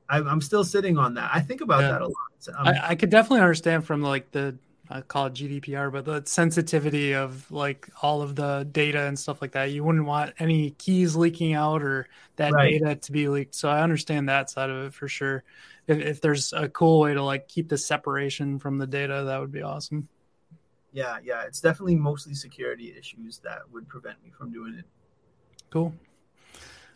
[0.09, 1.31] I, I'm still sitting on that.
[1.33, 1.91] I think about Yeah.
[1.93, 2.15] that a lot.
[2.59, 4.57] Um, I, I could definitely understand from like the
[4.87, 9.41] I call it GDPR, but the sensitivity of like all of the data and stuff
[9.41, 9.71] like that.
[9.71, 12.79] You wouldn't want any keys leaking out or that Right.
[12.79, 13.55] data to be leaked.
[13.55, 15.43] So I understand that side of it for sure.
[15.87, 19.39] If, if there's a cool way to like keep the separation from the data, that
[19.39, 20.07] would be awesome.
[20.93, 21.43] yeah, yeah.
[21.43, 24.85] It's definitely mostly security issues that would prevent me from doing it.
[25.69, 25.93] Cool.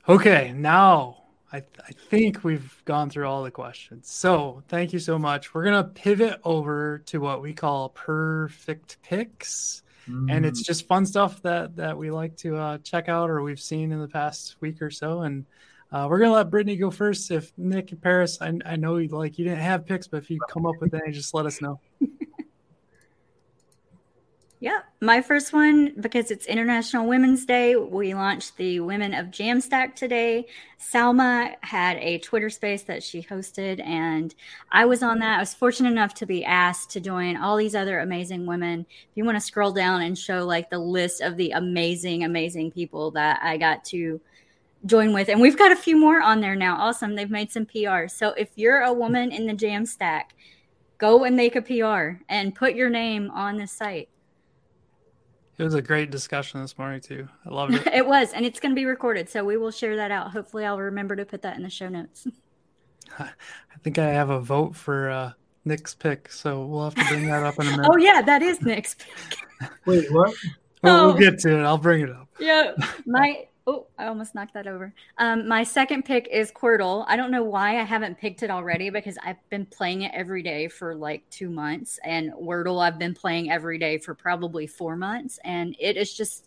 [0.08, 4.10] Okay, now I, I think we've gone through all the questions.
[4.12, 5.54] So thank you so much.
[5.54, 9.84] We're gonna pivot over to what we call purrfect picks.
[10.08, 13.60] and it's just fun stuff that that we like to uh, check out or we've
[13.60, 15.22] seen in the past week or so.
[15.22, 15.46] And
[15.92, 17.32] uh, we're gonna let Brittany go first.
[17.32, 20.30] If Nick and Paris, I, I know you like you didn't have picks, but if
[20.30, 21.80] you come up with any, just let us know.
[24.62, 27.78] Yeah, my first one because it's International Women's Day.
[27.78, 30.48] We launched the Women of Jamstack today.
[30.78, 34.36] Salma had a Twitter space that she hosted, and
[34.70, 35.38] I was on that.
[35.38, 38.82] I was fortunate enough to be asked to join all these other amazing women.
[38.90, 42.72] If you want to scroll down and show like the list of the amazing, amazing
[42.72, 44.20] people that I got to
[44.86, 46.76] join with, and we've got a few more on there now.
[46.78, 48.08] Awesome, they've made some PR.
[48.08, 50.32] So if you're a woman in the Jamstack,
[50.98, 54.10] go and make a PR and put your name on the site.
[55.58, 57.28] It was a great discussion this morning too.
[57.46, 57.88] I loved it.
[57.94, 60.32] it was, and it's going to be recorded, so we will share that out.
[60.32, 62.26] Hopefully, I'll remember to put that in the show notes.
[63.20, 63.28] I
[63.84, 65.32] think I have a vote for uh,
[65.66, 67.88] Nick's pick, so we'll have to bring that up in a minute.
[67.92, 69.70] Oh yeah, that is Nick's pick.
[69.86, 70.34] Wait, what?
[70.82, 71.08] We'll, Oh.
[71.08, 71.64] we'll get to it.
[71.64, 72.30] I'll bring it up.
[72.40, 72.72] Yeah,
[73.06, 74.94] my oh, I almost knocked that over.
[75.18, 77.06] Um, my second pick is Quordle.
[77.08, 80.42] I don't know why I haven't picked it already because I've been playing it every
[80.42, 84.96] day for like two months, and Wordle I've been playing every day for probably four
[84.96, 86.46] months, and it is just.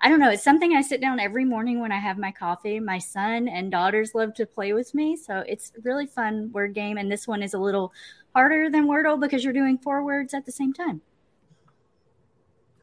[0.00, 0.30] I don't know.
[0.30, 2.78] It's something I sit down every morning when I have my coffee.
[2.78, 6.74] My son and daughters love to play with me, so it's a really fun word
[6.74, 6.98] game.
[6.98, 7.90] And this one is a little
[8.34, 11.00] harder than Wordle because you're doing four words at the same time.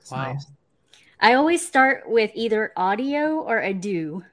[0.10, 0.34] Wow.
[0.34, 0.48] nice.
[1.22, 4.24] I always start with either audio or a do.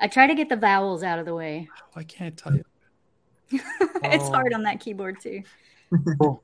[0.00, 1.68] I try to get the vowels out of the way.
[1.96, 2.64] I can't tell you.
[3.50, 4.32] it's Oh.
[4.32, 5.42] hard on that keyboard too.
[6.20, 6.42] Cool.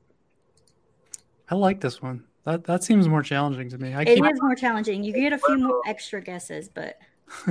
[1.49, 2.23] I like this one.
[2.43, 3.93] That that seems more challenging to me.
[3.93, 5.03] I It keep is more challenging.
[5.03, 6.97] You get a few more extra guesses, but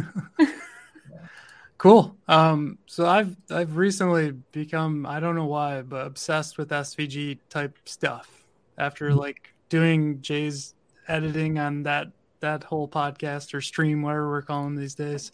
[1.79, 2.17] Cool.
[2.27, 7.77] Um, so I've I've recently become I don't know why, but obsessed with SVG type
[7.85, 8.45] stuff.
[8.79, 10.75] After like doing Jay's
[11.09, 12.09] editing on that
[12.41, 15.33] that whole podcast or stream, whatever we're calling these days.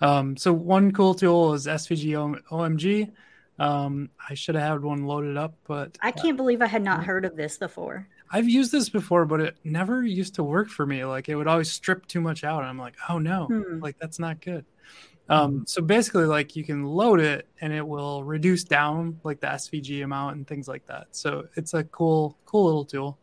[0.00, 3.10] Um, so one cool tool is SVG OMG.
[3.58, 7.04] Um, I should have had one loaded up, but I can't believe I had not
[7.04, 8.08] heard of this before.
[8.30, 11.04] I've used this before, but it never used to work for me.
[11.04, 12.60] Like it would always strip too much out.
[12.60, 13.80] And I'm like, oh no, Hmm.
[13.80, 14.64] like that's not good.
[15.28, 19.46] Um, so basically, like you can load it and it will reduce down like the
[19.46, 21.08] SVG amount and things like that.
[21.12, 23.18] So it's a cool, cool little tool.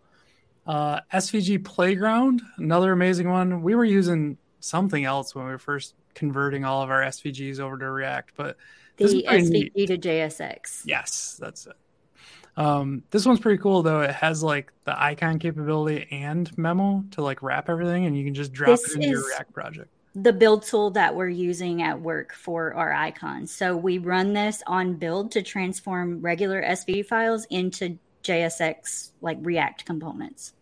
[0.65, 3.61] Uh, SVG Playground, another amazing one.
[3.61, 7.77] We were using something else when we were first converting all of our SVGs over
[7.77, 8.57] to React, but
[8.97, 9.73] The pretty neat.
[9.73, 10.83] SVG to JSX.
[10.85, 11.73] Yes, that's it.
[12.57, 14.01] Um, this one's pretty cool though.
[14.01, 18.33] It has like the icon capability and memo to like wrap everything, and you can
[18.33, 19.89] just drop This it into your React project.
[20.13, 23.55] The build tool that we're using at work for our icons.
[23.55, 29.85] So we run this on build to transform regular SVG files into JSX like React
[29.85, 30.53] components.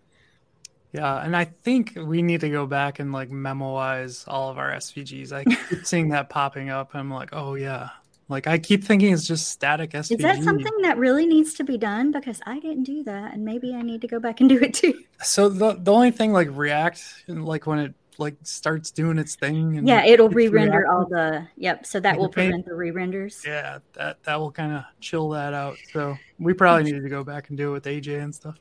[0.92, 4.72] Yeah, and I think we need to go back and like memoize all of our
[4.72, 5.32] SVGs.
[5.32, 6.92] I keep seeing that popping up.
[6.96, 7.90] I'm like, oh yeah.
[8.28, 10.12] Like I keep thinking it's just static SVG.
[10.18, 12.12] Is that something that really needs to be done?
[12.12, 14.74] Because I didn't do that, and maybe I need to go back and do it
[14.74, 14.94] too.
[15.24, 19.78] So the the only thing like React, like when it like starts doing its thing,
[19.78, 21.48] and Yeah, it'll re-render all the.
[21.58, 23.44] Yep, so that Like will prevent the re-renders.
[23.46, 27.24] yeah that that will kind of chill that out so we probably needed to go
[27.24, 28.58] back and do it with aj and stuff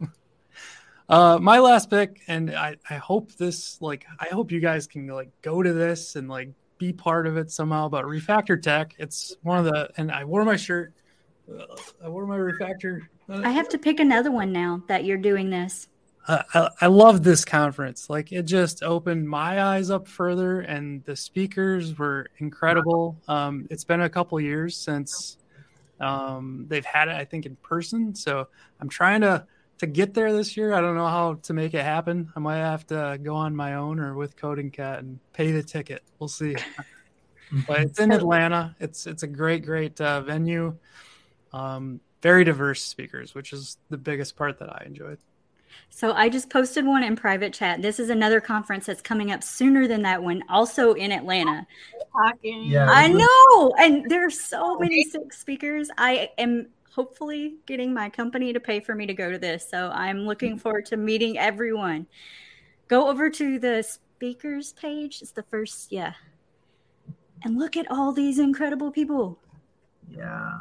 [1.08, 5.06] uh my last pick and i i hope this like i hope you guys can
[5.06, 9.36] like go to this and like be part of it somehow but refactor tech it's
[9.42, 10.92] one of the and i wore my shirt
[11.52, 13.00] uh, i wore my refactor
[13.30, 15.88] uh, I have to pick another one now that you're doing this.
[16.26, 18.10] I, I, I love this conference.
[18.10, 23.16] Like it just opened my eyes up further, and the speakers were incredible.
[23.28, 25.38] Um, it's been a couple years since
[26.00, 28.14] Um, they've had it, I think, in person.
[28.14, 28.48] So
[28.80, 29.46] I'm trying to
[29.78, 30.74] to get there this year.
[30.74, 32.30] I don't know how to make it happen.
[32.36, 35.62] I might have to go on my own or with Coding Cat and pay the
[35.62, 36.02] ticket.
[36.18, 36.54] We'll see.
[37.66, 38.76] but it's in Atlanta.
[38.78, 40.76] It's it's a great great uh, venue.
[41.52, 45.18] Um, very diverse speakers, which is the biggest part that I enjoyed.
[45.90, 47.82] So I just posted one in private chat.
[47.82, 51.66] This is another conference that's coming up sooner than that one, also in Atlanta.
[52.42, 52.86] Yeah.
[52.90, 55.90] I know, and there are so many sick speakers.
[55.98, 59.68] I am hopefully getting my company to pay for me to go to this.
[59.70, 62.06] So I'm looking forward to meeting everyone.
[62.88, 65.22] Go over to the speakers page.
[65.22, 66.14] It's the first, yeah.
[67.44, 69.38] And look at all these incredible people.
[70.10, 70.58] Yeah.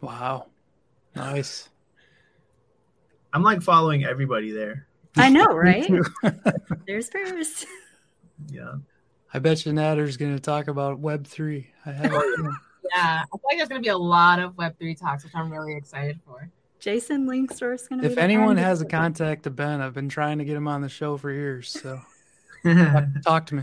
[0.00, 0.46] Wow,
[1.16, 1.68] nice.
[3.34, 4.86] I'm like following everybody there.
[5.16, 5.90] I know, right?
[6.86, 7.66] There's first.
[8.48, 8.74] Yeah.
[9.32, 11.70] I bet you Nader's going to talk about Web three.
[11.84, 12.12] I have.
[12.14, 12.54] Oh,
[12.94, 15.50] yeah, I feel like there's going to be a lot of Web3 talks, which I'm
[15.50, 16.48] really excited for.
[16.78, 20.44] Jason Lengstorf's going to if anyone has a contact to Ben, I've been trying to
[20.44, 21.70] get him on the show for years.
[21.70, 22.00] So
[23.24, 23.62] talk to me.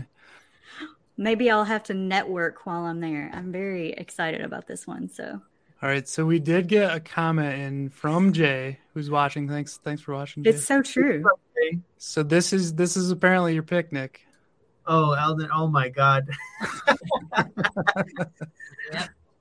[1.16, 3.30] Maybe I'll have to network while I'm there.
[3.32, 5.08] I'm very excited about this one.
[5.08, 5.40] So
[5.82, 9.48] All right, so we did get a comment in from Jay, who's watching.
[9.48, 10.44] Thanks, thanks for watching.
[10.44, 10.50] Jay.
[10.50, 11.24] it's so true.
[11.98, 14.20] So this is this is apparently your picnic.
[14.86, 15.48] Oh, Elden.
[15.54, 16.28] Oh my God.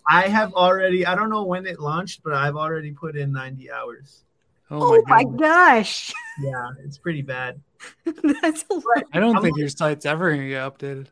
[0.07, 3.71] I have already, I don't know when it launched, but I've already put in 90
[3.71, 4.23] hours.
[4.69, 5.39] Oh, Oh, my goodness.
[5.41, 6.13] gosh.
[6.41, 7.61] Yeah, it's pretty bad.
[8.41, 8.83] That's a lot.
[9.13, 11.07] I don't I'm think like- your site's ever gonna get updated.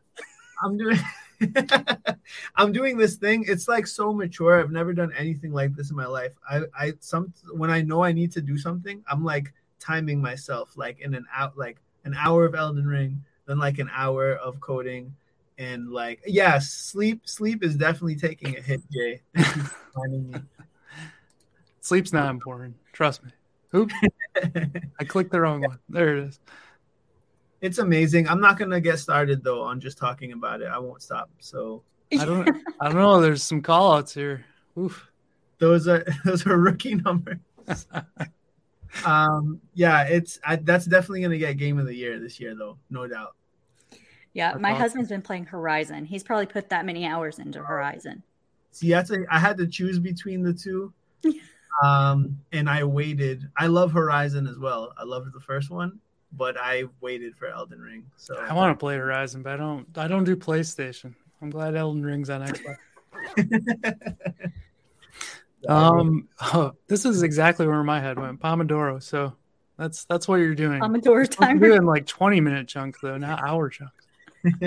[0.62, 0.98] I'm doing
[2.56, 3.44] I'm doing this thing.
[3.46, 4.60] It's like so mature.
[4.60, 6.32] I've never done anything like this in my life.
[6.48, 10.76] I I some when I know I need to do something, I'm like timing myself
[10.76, 14.60] like in an out like an hour of Elden Ring, then like an hour of
[14.60, 15.14] coding
[15.58, 19.20] and like yeah, sleep sleep is definitely taking a hit, Jay.
[19.34, 20.40] Thank you for reminding me.
[21.80, 22.76] Sleep's not important.
[22.92, 23.30] Trust me.
[23.74, 23.90] Oop,
[25.00, 25.78] I clicked the wrong one.
[25.88, 26.40] There it is.
[27.60, 28.28] It's amazing.
[28.28, 30.68] I'm not gonna get started though on just talking about it.
[30.68, 31.30] I won't stop.
[31.38, 31.82] So
[32.12, 32.48] I don't.
[32.80, 33.20] I don't know.
[33.20, 34.44] There's some call outs here.
[34.78, 35.08] Oof.
[35.58, 37.38] those are those are rookie numbers.
[39.04, 42.78] um, yeah, it's I, that's definitely gonna get game of the year this year though,
[42.90, 43.34] no doubt.
[44.32, 44.80] Yeah, That's my awesome.
[44.80, 46.04] husband's been playing Horizon.
[46.04, 48.22] He's probably put that many hours into Horizon.
[48.70, 50.92] See, that's a, I had to choose between the two,
[51.84, 53.48] um, and I waited.
[53.56, 54.92] I love Horizon as well.
[54.96, 55.98] I loved the first one,
[56.32, 58.04] but I waited for Elden Ring.
[58.16, 59.86] So I want to play Horizon, but I don't.
[59.96, 61.14] I don't do PlayStation.
[61.42, 62.76] I'm glad Elden Ring's on Xbox.
[65.68, 68.40] Um, oh, this is exactly where my head went.
[68.40, 69.02] Pomodoro.
[69.02, 69.34] So
[69.76, 70.80] that's that's what you're doing.
[70.80, 71.68] Pomodoro I'm timer.
[71.68, 74.06] doing like 20 minute chunks though, not hour chunks.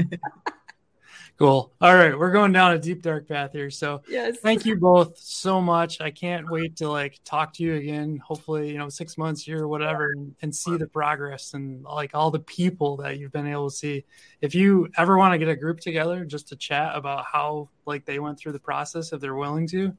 [1.38, 1.74] cool.
[1.82, 3.70] All right, we're going down a deep dark path here.
[3.70, 4.38] So Yes.
[4.42, 6.00] thank you both so much.
[6.02, 8.18] I can't wait to like talk to you again.
[8.18, 12.32] Hopefully, you know, six months here, whatever, and, and see the progress and like all
[12.32, 14.06] the people that you've been able to see.
[14.42, 18.06] If you ever want to get a group together just to chat about how like
[18.06, 19.96] they went through the process, if they're willing to,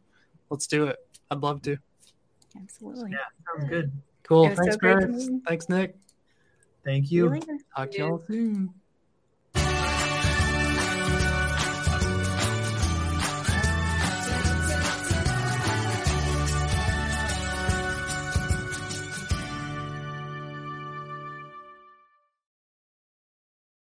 [0.51, 0.99] let's do it.
[1.31, 1.77] I'd love to.
[2.57, 3.11] Absolutely.
[3.11, 3.19] Yeah.
[3.59, 3.93] sounds good.
[4.23, 4.47] Cool.
[4.47, 5.77] It was so Thanks, great to you.
[5.77, 5.97] Nick.
[6.85, 7.31] Thank See you you.
[7.31, 7.59] later.
[7.77, 8.73] Talk to y'all soon.